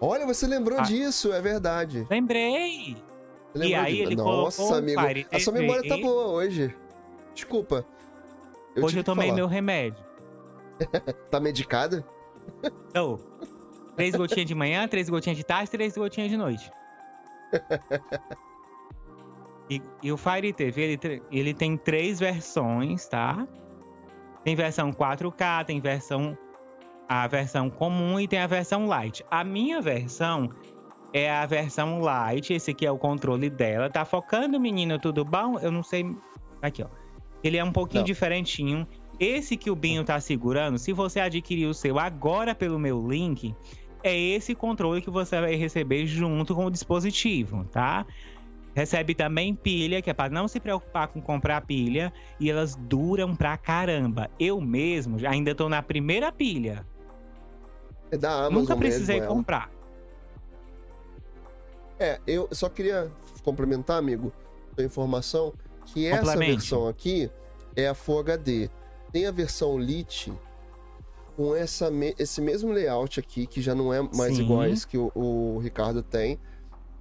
[0.00, 0.82] Olha, você lembrou Ah.
[0.82, 2.06] disso, é verdade.
[2.10, 2.96] Lembrei!
[3.54, 5.00] E aí de- ele Nossa, amigo.
[5.00, 6.74] Fire A sua memória tá boa hoje.
[7.34, 7.86] Desculpa.
[8.74, 9.36] Eu Hoje eu tomei falar.
[9.36, 10.02] meu remédio.
[11.30, 12.04] Tá medicada?
[12.88, 13.20] Então,
[13.94, 16.70] três gotinhas de manhã, três gotinhas de tarde, três gotinhas de noite.
[19.70, 23.46] E, e o Fire TV, ele, ele tem três versões, tá?
[24.44, 26.36] Tem versão 4K, tem versão
[27.08, 29.24] a versão comum e tem a versão light.
[29.30, 30.50] A minha versão
[31.12, 33.90] é a versão light, esse aqui é o controle dela.
[33.90, 34.98] Tá focando, menino?
[34.98, 35.58] Tudo bom?
[35.58, 36.06] Eu não sei
[36.62, 36.86] Aqui, ó.
[37.42, 38.06] Ele é um pouquinho Não.
[38.06, 38.86] diferentinho.
[39.18, 43.54] Esse que o Binho tá segurando, se você adquirir o seu agora pelo meu link,
[44.02, 48.06] é esse controle que você vai receber junto com o dispositivo, tá?
[48.74, 53.36] Recebe também pilha, que é para não se preocupar com comprar pilha, e elas duram
[53.36, 54.30] pra caramba.
[54.38, 56.86] Eu mesmo ainda tô na primeira pilha.
[58.10, 59.70] É da Amazon Nunca precisei mesmo, comprar.
[61.98, 63.10] É, eu só queria
[63.44, 64.32] complementar, amigo,
[64.78, 65.52] a informação
[65.86, 67.30] que essa versão aqui
[67.76, 68.70] é a Full HD.
[69.12, 70.32] Tem a versão Lite
[71.36, 74.42] com essa me- esse mesmo layout aqui, que já não é mais Sim.
[74.44, 76.38] igual a esse que o, o Ricardo tem.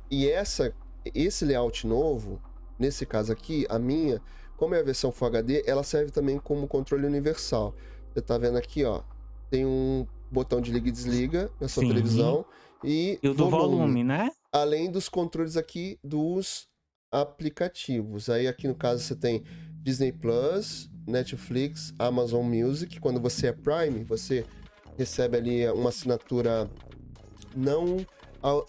[0.09, 0.73] E essa,
[1.13, 2.41] esse layout novo,
[2.77, 4.21] nesse caso aqui, a minha,
[4.57, 7.75] como é a versão Full HD, ela serve também como controle universal.
[8.13, 9.01] Você tá vendo aqui, ó,
[9.49, 11.89] tem um botão de liga e desliga na sua Sim.
[11.89, 12.45] televisão
[12.83, 14.31] e, E o do volume, né?
[14.51, 16.67] além dos controles aqui dos
[17.11, 18.29] aplicativos.
[18.29, 19.43] Aí aqui no caso você tem
[19.81, 22.99] Disney Plus, Netflix, Amazon Music.
[22.99, 24.45] Quando você é Prime, você
[24.97, 26.69] recebe ali uma assinatura
[27.55, 27.97] não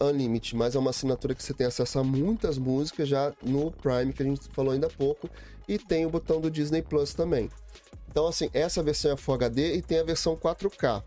[0.01, 4.13] Unlimited, mas é uma assinatura que você tem acesso a muitas músicas já no Prime,
[4.13, 5.29] que a gente falou ainda há pouco,
[5.67, 7.51] e tem o botão do Disney Plus também.
[8.11, 11.03] Então, assim, essa versão é Full HD e tem a versão 4K.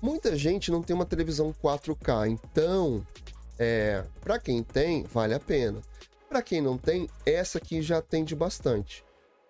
[0.00, 3.04] Muita gente não tem uma televisão 4K, então
[3.58, 5.80] é, para quem tem, vale a pena.
[6.28, 9.04] Para quem não tem, essa aqui já atende bastante.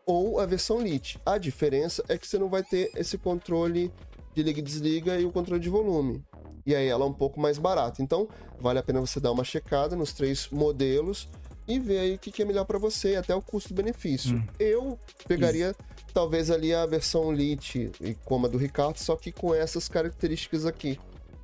[0.06, 1.20] Ou a versão Lite.
[1.26, 3.92] A diferença é que você não vai ter esse controle
[4.38, 6.22] de liga e desliga e o controle de volume.
[6.64, 8.02] E aí ela é um pouco mais barata.
[8.02, 8.28] Então,
[8.60, 11.28] vale a pena você dar uma checada nos três modelos
[11.66, 14.36] e ver aí o que que é melhor para você, até o custo-benefício.
[14.36, 14.46] Hum.
[14.58, 15.74] Eu pegaria
[16.14, 20.64] talvez ali a versão Lite, e como a do Ricardo, só que com essas características
[20.64, 20.98] aqui.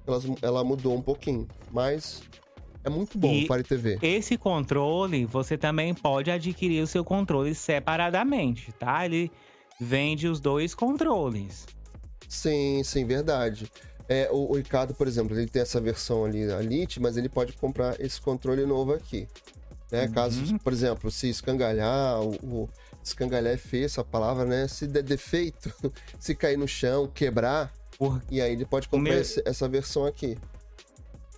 [0.07, 2.23] Elas, ela mudou um pouquinho, mas
[2.85, 3.99] é muito bom E- o Fire TV.
[4.03, 9.05] Esse controle, você também pode adquirir o seu controle separadamente, tá?
[9.05, 9.31] Ele
[9.81, 11.67] vende os dois controles.
[12.29, 13.71] Sim, sim, verdade.
[14.09, 17.29] É, o, o Ricardo, por exemplo, ele tem essa versão ali, a Lite, mas ele
[17.29, 19.27] pode comprar esse controle novo aqui.
[19.91, 20.05] Né?
[20.07, 20.13] Uhum.
[20.13, 22.69] Caso, por exemplo, se escangalhar, o, o-
[23.03, 24.67] escangalhar é feio essa palavra, né?
[24.69, 25.73] Se der defeito,
[26.19, 30.05] se cair no chão, quebrar, Por- e aí ele pode comprar meu- esse- essa versão
[30.05, 30.37] aqui.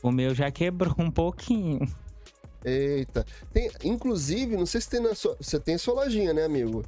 [0.03, 1.81] O meu já quebrou um pouquinho.
[2.65, 3.25] Eita.
[3.53, 5.37] Tem, inclusive, não sei se tem na sua.
[5.41, 6.85] Você tem sua lojinha, né, amigo?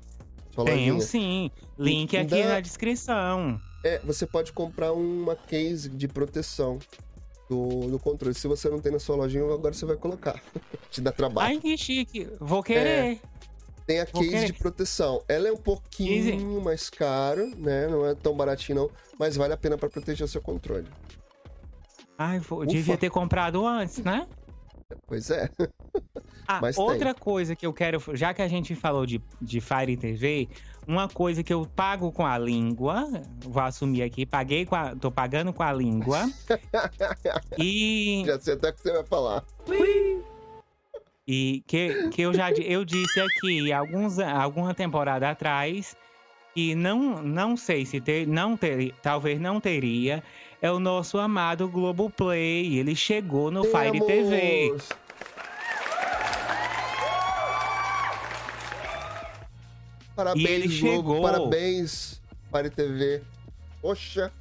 [0.54, 1.00] Sua Tenho lojinha.
[1.00, 1.50] sim.
[1.78, 3.60] Link aqui Dá- na descrição.
[3.84, 6.78] É, você pode comprar uma case de proteção
[7.48, 8.34] do, do controle.
[8.34, 10.42] Se você não tem na sua lojinha, agora você vai colocar.
[10.90, 11.48] Te dá trabalho.
[11.48, 12.28] Ai, que chique.
[12.40, 13.20] Vou querer.
[13.86, 14.46] tem a vou case querer.
[14.46, 15.22] de proteção.
[15.28, 17.86] Ela é um pouquinho mais caro, né?
[17.86, 20.86] Não é tão baratinho não, mas vale a pena para proteger o seu controle.
[22.18, 24.26] Ai, vou- devia ter comprado antes, né?
[25.06, 25.50] Pois é.
[26.46, 26.84] Ah, Mas tem.
[26.84, 30.48] outra coisa que eu quero, já que a gente falou de, de Fire TV,
[30.86, 33.06] uma coisa que eu pago com a língua,
[33.40, 36.26] vou assumir aqui, paguei com a, tô pagando com a língua.
[37.58, 39.44] e Já sei até o que você vai falar.
[41.26, 45.94] e que, que eu já eu disse aqui alguns, alguma temporada atrás
[46.54, 50.24] que não, não sei se ter, não ter, talvez não teria,
[50.60, 52.78] é o nosso amado Globoplay.
[52.78, 54.68] Ele chegou no Fire TV.
[54.68, 54.88] Temos!
[60.14, 61.22] Parabéns, E ele Globo, chegou.
[61.22, 62.20] Parabéns,
[62.52, 63.22] Fire TV.
[63.80, 64.32] Poxa,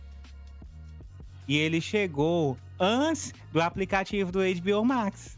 [1.47, 5.37] E ele chegou antes do aplicativo do HBO Max.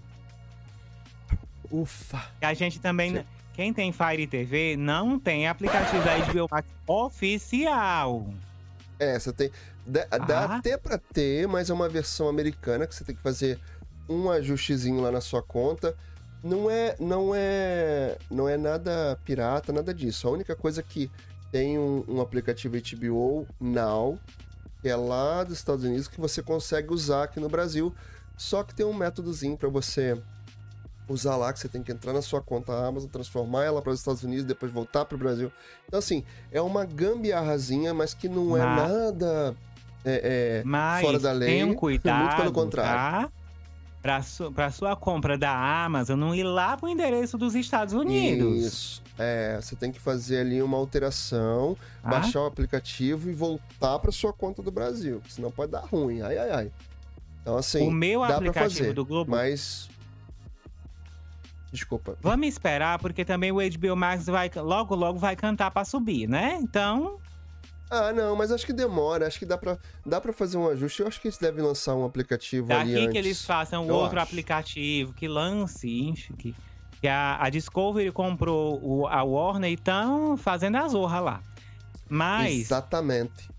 [1.70, 2.24] ufa.
[2.40, 3.18] Que a gente também.
[3.18, 3.26] Sim.
[3.54, 8.26] Quem tem Fire TV não tem aplicativo da HBO Max oficial.
[8.98, 9.52] É, você tem.
[9.90, 10.58] Dá, dá Ah.
[10.58, 13.60] até pra ter, mas é uma versão americana que você tem que fazer
[14.08, 15.96] um ajustezinho lá na sua conta.
[16.44, 20.28] Não é, não é, não é nada pirata, nada disso.
[20.28, 21.12] A única coisa que
[21.52, 24.18] tem um, um aplicativo HBO Now,
[24.82, 27.94] que é lá dos Estados Unidos, que você consegue usar aqui no Brasil.
[28.38, 30.18] Só que tem um métodozinho pra você
[31.10, 34.00] usar lá, que você tem que entrar na sua conta Amazon, transformar ela para os
[34.00, 35.52] Estados Unidos, depois voltar para o Brasil.
[35.88, 39.56] Então, assim, é uma gambiarrazinha, mas que não é Mas- nada
[40.06, 41.50] é, é, Mas fora da lei.
[41.50, 43.28] tenham cuidado, muito pelo contrário.
[43.28, 43.32] tá?
[44.02, 45.52] Pra, su sua compra da
[45.84, 48.66] Amazon não ir lá pro endereço dos Estados Unidos.
[48.66, 49.04] Isso.
[49.18, 52.10] É, você tem que fazer ali uma alteração, tá?
[52.10, 56.22] baixar o aplicativo e voltar para sua conta do Brasil, senão pode dar ruim.
[56.22, 56.72] Ai, ai, ai.
[57.42, 59.32] Então, assim, o meu dá aplicativo fazer, do Globo.
[59.32, 59.90] mas...
[61.72, 62.18] Desculpa.
[62.22, 66.58] Vamos esperar, porque também o HBO Max vai logo, logo vai cantar pra subir, né?
[66.62, 67.20] Então,
[67.90, 69.26] Ah, não, mas acho que demora.
[69.26, 71.02] Acho que dá pra, dá pra fazer um ajuste.
[71.02, 73.12] Eu acho que eles devem lançar um aplicativo ali daqui antes.
[73.12, 74.30] que eles façam eu outro acho.
[74.30, 76.56] aplicativo, que lance, ixi, que
[77.02, 81.44] que a, a Discovery comprou o, a Warner e estão fazendo a zorra lá.
[82.10, 83.50] Mas Exatamente.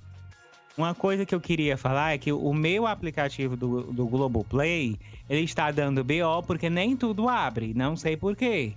[0.76, 5.42] uma coisa que eu queria falar é que o meu aplicativo do, do Globoplay, ele
[5.42, 7.72] está dando BO porque nem tudo abre.
[7.74, 8.74] Não sei por quê.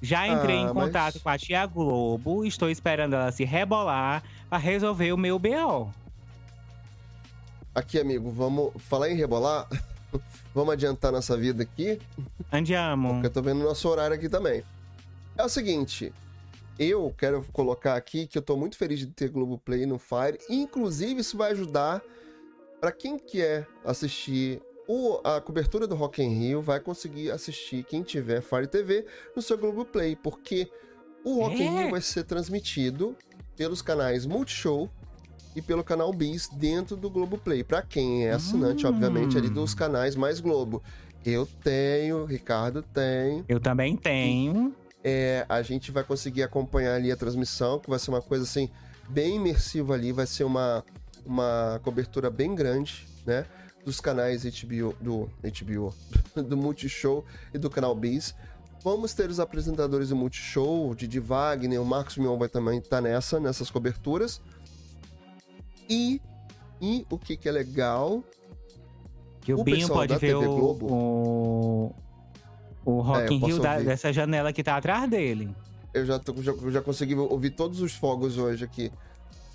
[0.00, 4.22] Já entrei Ah, em mas- contato com a tia Globo, estou esperando ela se rebolar
[4.48, 5.92] para resolver o meu BO.
[7.74, 9.68] Aqui, amigo, vamos falar em rebolar.
[10.54, 12.00] vamos adiantar nossa vida aqui,
[12.52, 13.10] Andiamo.
[13.14, 14.62] porque eu tô vendo o nosso horário aqui também.
[15.36, 16.12] É o seguinte,
[16.78, 20.38] eu quero colocar aqui que eu tô muito feliz de ter Globoplay no Fire.
[20.48, 22.00] Inclusive, isso vai ajudar
[22.80, 28.02] para quem quer assistir o- a cobertura do Rock in Rio, vai conseguir assistir quem
[28.02, 30.68] tiver Fire TV no seu Globoplay, porque
[31.24, 31.80] o Rock in É?
[31.82, 33.14] Rio vai ser transmitido
[33.56, 34.88] pelos canais Multishow
[35.54, 37.62] e pelo canal Bis dentro do Globoplay.
[37.62, 38.90] Para quem é assinante, Hum.
[38.90, 40.82] obviamente, ali dos canais mais Globo.
[41.24, 43.44] Eu tenho, Ricardo tem.
[43.48, 44.74] Eu também tenho.
[45.04, 48.70] É, a gente vai conseguir acompanhar ali a transmissão, que vai ser uma coisa assim,
[49.08, 50.84] bem imersiva ali, vai ser uma,
[51.26, 53.44] uma cobertura bem grande, né?
[53.84, 55.94] Dos canais HBO, do HBO,
[56.42, 57.24] do Multishow
[57.54, 58.34] e do canal Bis.
[58.84, 63.00] Vamos ter os apresentadores do Multishow, o Didi Wagner, o Marcos Mion vai também estar
[63.00, 64.40] nessa, nessas coberturas.
[65.88, 66.20] E,
[66.80, 68.22] e o que, que é legal,
[69.40, 71.94] Que o, O Binho pode da ver TV o, Globo- o,
[72.84, 75.48] o Rock É, in Rio da- dessa janela que tá atrás dele.
[75.94, 78.92] Eu já, tô- já, já consegui ouvir todos os fogos hoje aqui.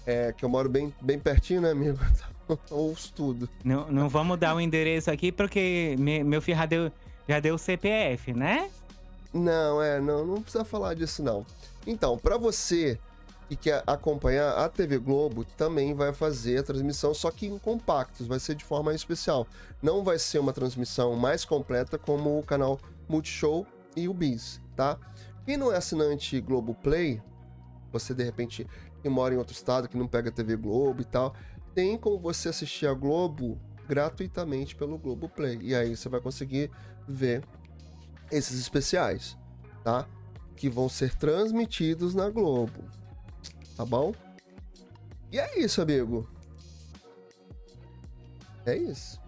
[0.05, 1.97] É, que eu moro bem, bem pertinho, né, amigo?
[2.69, 3.49] Ouço tudo.
[3.63, 6.91] Não, não vamos dar o endereço aqui porque me- meu filho já deu,
[7.27, 8.69] já deu CPF, né?
[9.33, 11.45] Não, é, não, não precisa falar disso, não.
[11.87, 12.99] Então, pra você
[13.49, 18.27] que quer acompanhar, a TV Globo também vai fazer a transmissão, só que em compactos,
[18.27, 19.47] vai ser de forma especial.
[19.81, 23.65] Não vai ser uma transmissão mais completa como o canal Multishow
[23.95, 24.97] e o Bis, tá?
[25.45, 27.21] Quem não é assinante Globoplay,
[27.91, 28.65] você de repente
[29.01, 31.35] que mora em outro estado, que não pega TV Globo e tal,
[31.73, 35.59] tem como você assistir a Globo gratuitamente pelo Globoplay.
[35.61, 36.71] E aí você vai conseguir
[37.07, 37.43] ver
[38.31, 39.37] esses especiais,
[39.83, 40.07] tá?
[40.55, 42.83] Que vão ser transmitidos na Globo.
[43.75, 44.13] Tá bom?
[45.31, 46.27] E é isso, amigo.
[48.65, 49.19] É isso.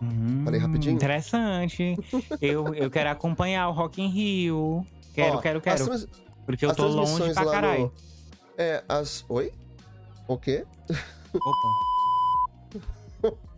[0.00, 0.94] Hum, Falei rapidinho?
[0.94, 1.96] Interessante.
[2.40, 4.86] eu, eu quero acompanhar o Rock in Rio.
[5.12, 5.84] Quero, Ó, quero, quero.
[5.84, 6.06] trans-
[6.46, 7.82] Porque eu tô longe pra caralho.
[7.84, 7.92] no-
[8.56, 9.24] É, as.
[9.28, 9.52] Oi?
[10.28, 10.64] O quê?
[11.34, 13.30] Opa.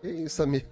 [0.00, 0.66] Que isso, amigo?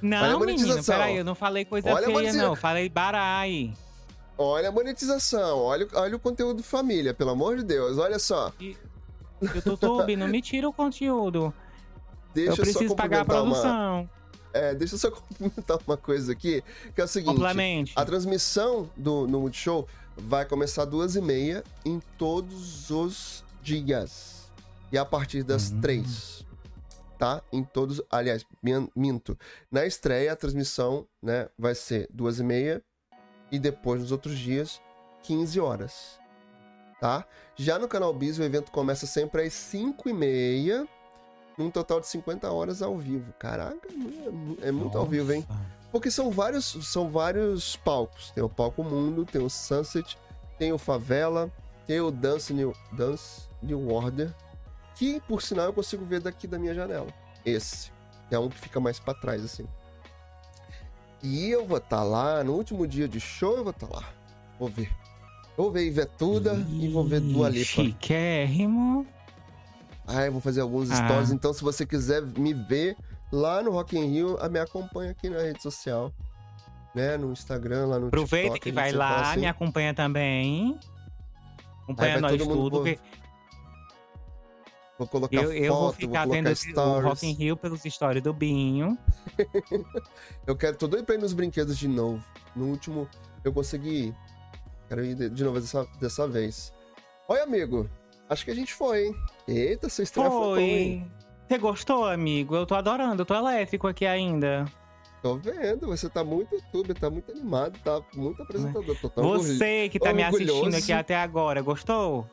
[0.00, 2.54] Não, menino, peraí, eu não falei coisa Olha feia, não.
[2.54, 3.74] Falei barai.
[4.38, 7.98] Olha a monetização, olha, o- olha o conteúdo família, pelo amor de Deus.
[7.98, 8.52] Olha só.
[9.42, 11.52] YouTube, não me tira o conteúdo.
[12.34, 14.10] Deixa eu preciso pagar a complementar uma- produção.
[14.52, 16.62] É, deixa eu só complementar uma coisa aqui,
[16.94, 17.32] que é o seguinte.
[17.34, 17.92] Complemente.
[17.96, 24.45] A transmissão do, no Multishow vai começar às duas e meia em todos os dias.
[24.92, 25.80] E a partir das Hum.
[25.80, 26.44] três.
[27.18, 27.42] Tá?
[27.52, 28.02] Em todos.
[28.10, 29.38] Aliás, min- minto.
[29.70, 32.82] Na estreia, a transmissão né, vai ser duas e meia.
[33.50, 34.80] E depois, nos outros dias,
[35.22, 36.18] 15 horas.
[37.00, 37.24] Tá?
[37.56, 40.86] Já no canal Bis, o evento começa sempre às 5 e meia.
[41.56, 43.32] Num total de 50 horas ao vivo.
[43.38, 45.44] Caraca, é mu- é muito ao vivo, hein?
[45.48, 45.76] Nossa.
[45.90, 48.30] Porque são vários, são vários palcos.
[48.32, 50.18] Tem o Palco Mundo, tem o Sunset,
[50.58, 51.50] tem o Favela,
[51.86, 54.34] tem o Dance New, Dance New Order,
[54.96, 57.06] que por sinal eu consigo ver daqui da minha janela.
[57.44, 57.90] Esse.
[58.30, 59.66] É um que fica mais pra trás, assim.
[61.22, 64.04] E eu vou estar lá, no último dia de show eu vou estar lá.
[64.58, 64.90] Vou ver.
[65.56, 67.64] Vou ver Ivetuda e vou ver Dua Lipa.
[67.64, 69.06] Chiquérrimo.
[70.06, 70.96] Ah, eu vou fazer alguns Ah.
[70.96, 72.96] stories, então se você quiser me ver
[73.32, 76.12] lá no Rock in Rio, a me acompanha aqui na rede social.
[76.94, 79.40] Né, no Instagram, lá no Aproveita TikTok, que gente vai lá, assim.
[79.40, 80.78] me acompanha também.
[81.82, 82.82] Acompanha Aí nós tudo.
[82.84, 82.98] que
[84.98, 87.00] Vou colocar Eu, eu vou foto, ficar vou vendo colocar esse- o.
[87.10, 88.96] Rock in Rio pelos stories do Binho.
[90.46, 92.24] Eu quero, tô doido pra ir nos brinquedos de novo.
[92.54, 93.08] No último,
[93.44, 94.14] eu consegui ir.
[94.88, 96.72] Quero ir de, novo dessa, dessa vez.
[97.28, 97.90] Oi, amigo.
[98.28, 99.14] Acho que a gente foi, hein?
[99.46, 101.00] Eita, sua estreia foi hein?
[101.10, 101.26] Foi.
[101.48, 102.56] Você gostou, amigo?
[102.56, 104.64] Eu tô adorando, eu tô elétrico aqui ainda.
[105.22, 108.96] Tô vendo, você tá muito youtuber, tá muito animado, tá muito apresentador.
[109.00, 112.28] Tô tão orgulho- Você que tá me assistindo aqui até agora, gostou?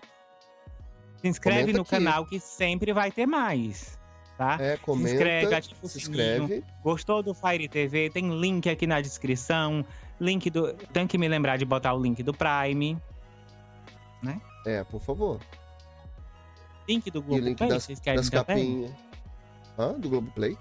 [1.24, 1.90] Se inscreve Comenta no aqui.
[1.92, 3.98] canal que sempre vai ter mais,
[4.38, 4.58] tá?
[4.60, 6.64] É, comenta, inscreve, ativa o se inscreve.
[6.84, 8.10] Gostou do Fire TV?
[8.10, 9.86] Tem link aqui na descrição.
[10.20, 10.74] Link do.
[10.92, 12.98] Tem que me lembrar de botar o link do Prime.
[14.66, 15.40] É, por favor.
[16.88, 18.44] Link do E o Google link Play, das, vocês querem das também?
[18.84, 18.92] capinhas.
[19.80, 19.94] Hã?
[20.00, 20.58] Do Globoplay?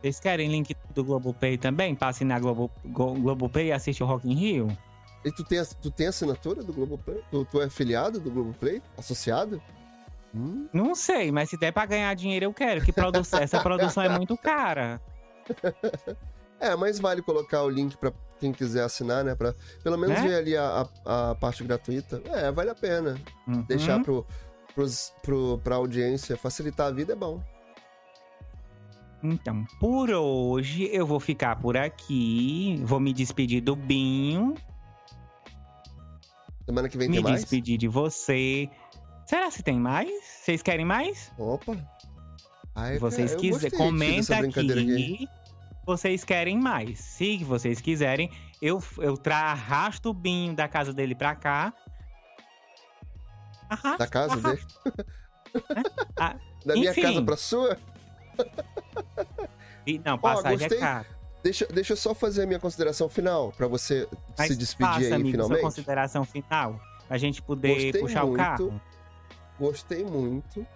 [0.00, 1.94] Vocês querem link do Globoplay também?
[1.94, 4.78] Pra assinar Globo, Globoplay e assiste o Rock in Rio?
[5.24, 7.20] E tu tem, tu tem assinatura do Globoplay?
[7.30, 8.82] Tu, tu é afiliado do Globoplay?
[8.98, 9.60] Associado?
[10.34, 12.84] Hum, Não sei, mas se der pra ganhar dinheiro, eu quero.
[12.84, 15.00] Que produ essa produção é muito cara.
[16.60, 19.34] É, mas vale colocar o link pra quem quiser assinar, né?
[19.34, 19.52] Pra
[19.82, 20.28] pelo menos Né?
[20.28, 22.22] ver ali a, a, a parte gratuita.
[22.26, 23.18] É, vale a pena.
[23.46, 23.62] Uhum.
[23.62, 24.24] Deixar pro,
[24.74, 27.42] pros, pro, pra audiência facilitar a vida é bom.
[29.22, 32.80] Então, por hoje eu vou ficar por aqui.
[32.84, 34.54] Vou me despedir do Binho.
[36.66, 37.40] Semana que vem me tem mais?
[37.42, 38.68] despedir de você.
[39.26, 40.08] Será se tem mais?
[40.42, 41.32] Vocês querem mais?
[41.38, 41.76] Opa!
[42.74, 45.28] Ai, Se vocês cara, quiserem, comenta brincadeira aqui.
[45.86, 46.98] Vocês querem mais?
[46.98, 51.72] Se vocês quiserem, eu, eu tra arrasto o Binho da casa dele pra cá.
[53.68, 54.82] Arrasto, Da casa arrasto.
[54.84, 55.06] dele?
[56.18, 56.34] Ah,
[56.66, 57.02] da minha enfim.
[57.02, 57.78] casa pra sua?
[59.86, 60.78] E- Não, passagem gostei.
[60.78, 61.06] é caro.
[61.44, 65.00] Deixa, deixa eu só fazer a minha consideração final pra você Mas se despedir faça,
[65.00, 65.60] aí amigo, sua finalmente.
[65.60, 66.80] consideração final.
[67.10, 68.38] A gente poder Gostei puxar o muito.
[68.38, 68.80] carro.
[69.60, 70.66] Gostei muito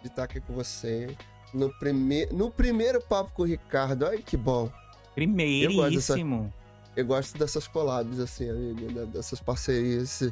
[0.00, 1.16] de estar aqui com você.
[1.52, 2.26] No, prime...
[2.26, 4.06] no primeiro papo com o Ricardo.
[4.06, 4.70] Ai, que bom.
[5.16, 6.52] Primeiríssimo.
[6.94, 9.04] Eu gosto dessas collabs, assim, amigo, né?
[9.06, 10.22] dessas parcerias,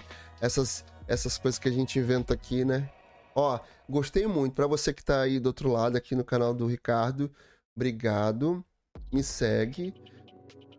[0.40, 2.88] essas, essas coisas que a gente inventa aqui, né?
[3.34, 3.58] Ó,
[3.88, 4.54] gostei muito.
[4.54, 7.28] Pra você que tá aí do outro lado, aqui no canal do Ricardo,
[7.74, 8.64] obrigado.
[9.12, 9.94] Me segue.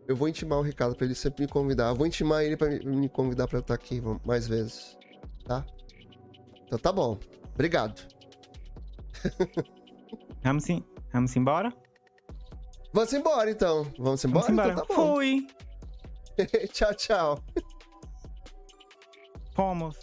[0.06, 1.88] Eu vou intimar o Ricardo pra ele sempre me convidar.
[1.88, 4.98] Eu vou intimar ele pra me- convidar pra eu estar aqui mais vezes,
[5.44, 5.64] tá?
[6.66, 7.18] Então tá bom.
[7.54, 8.02] Obrigado.
[10.42, 10.84] Vamos sim.
[11.12, 11.72] Vamos embora?
[12.92, 13.84] Vamos embora, então.
[13.98, 14.46] Vamos embora?
[14.46, 14.72] Vamos embora.
[14.72, 14.94] Então tá.
[14.94, 15.46] Fui.
[16.72, 17.44] tchau, tchau.
[19.54, 19.96] Fomos.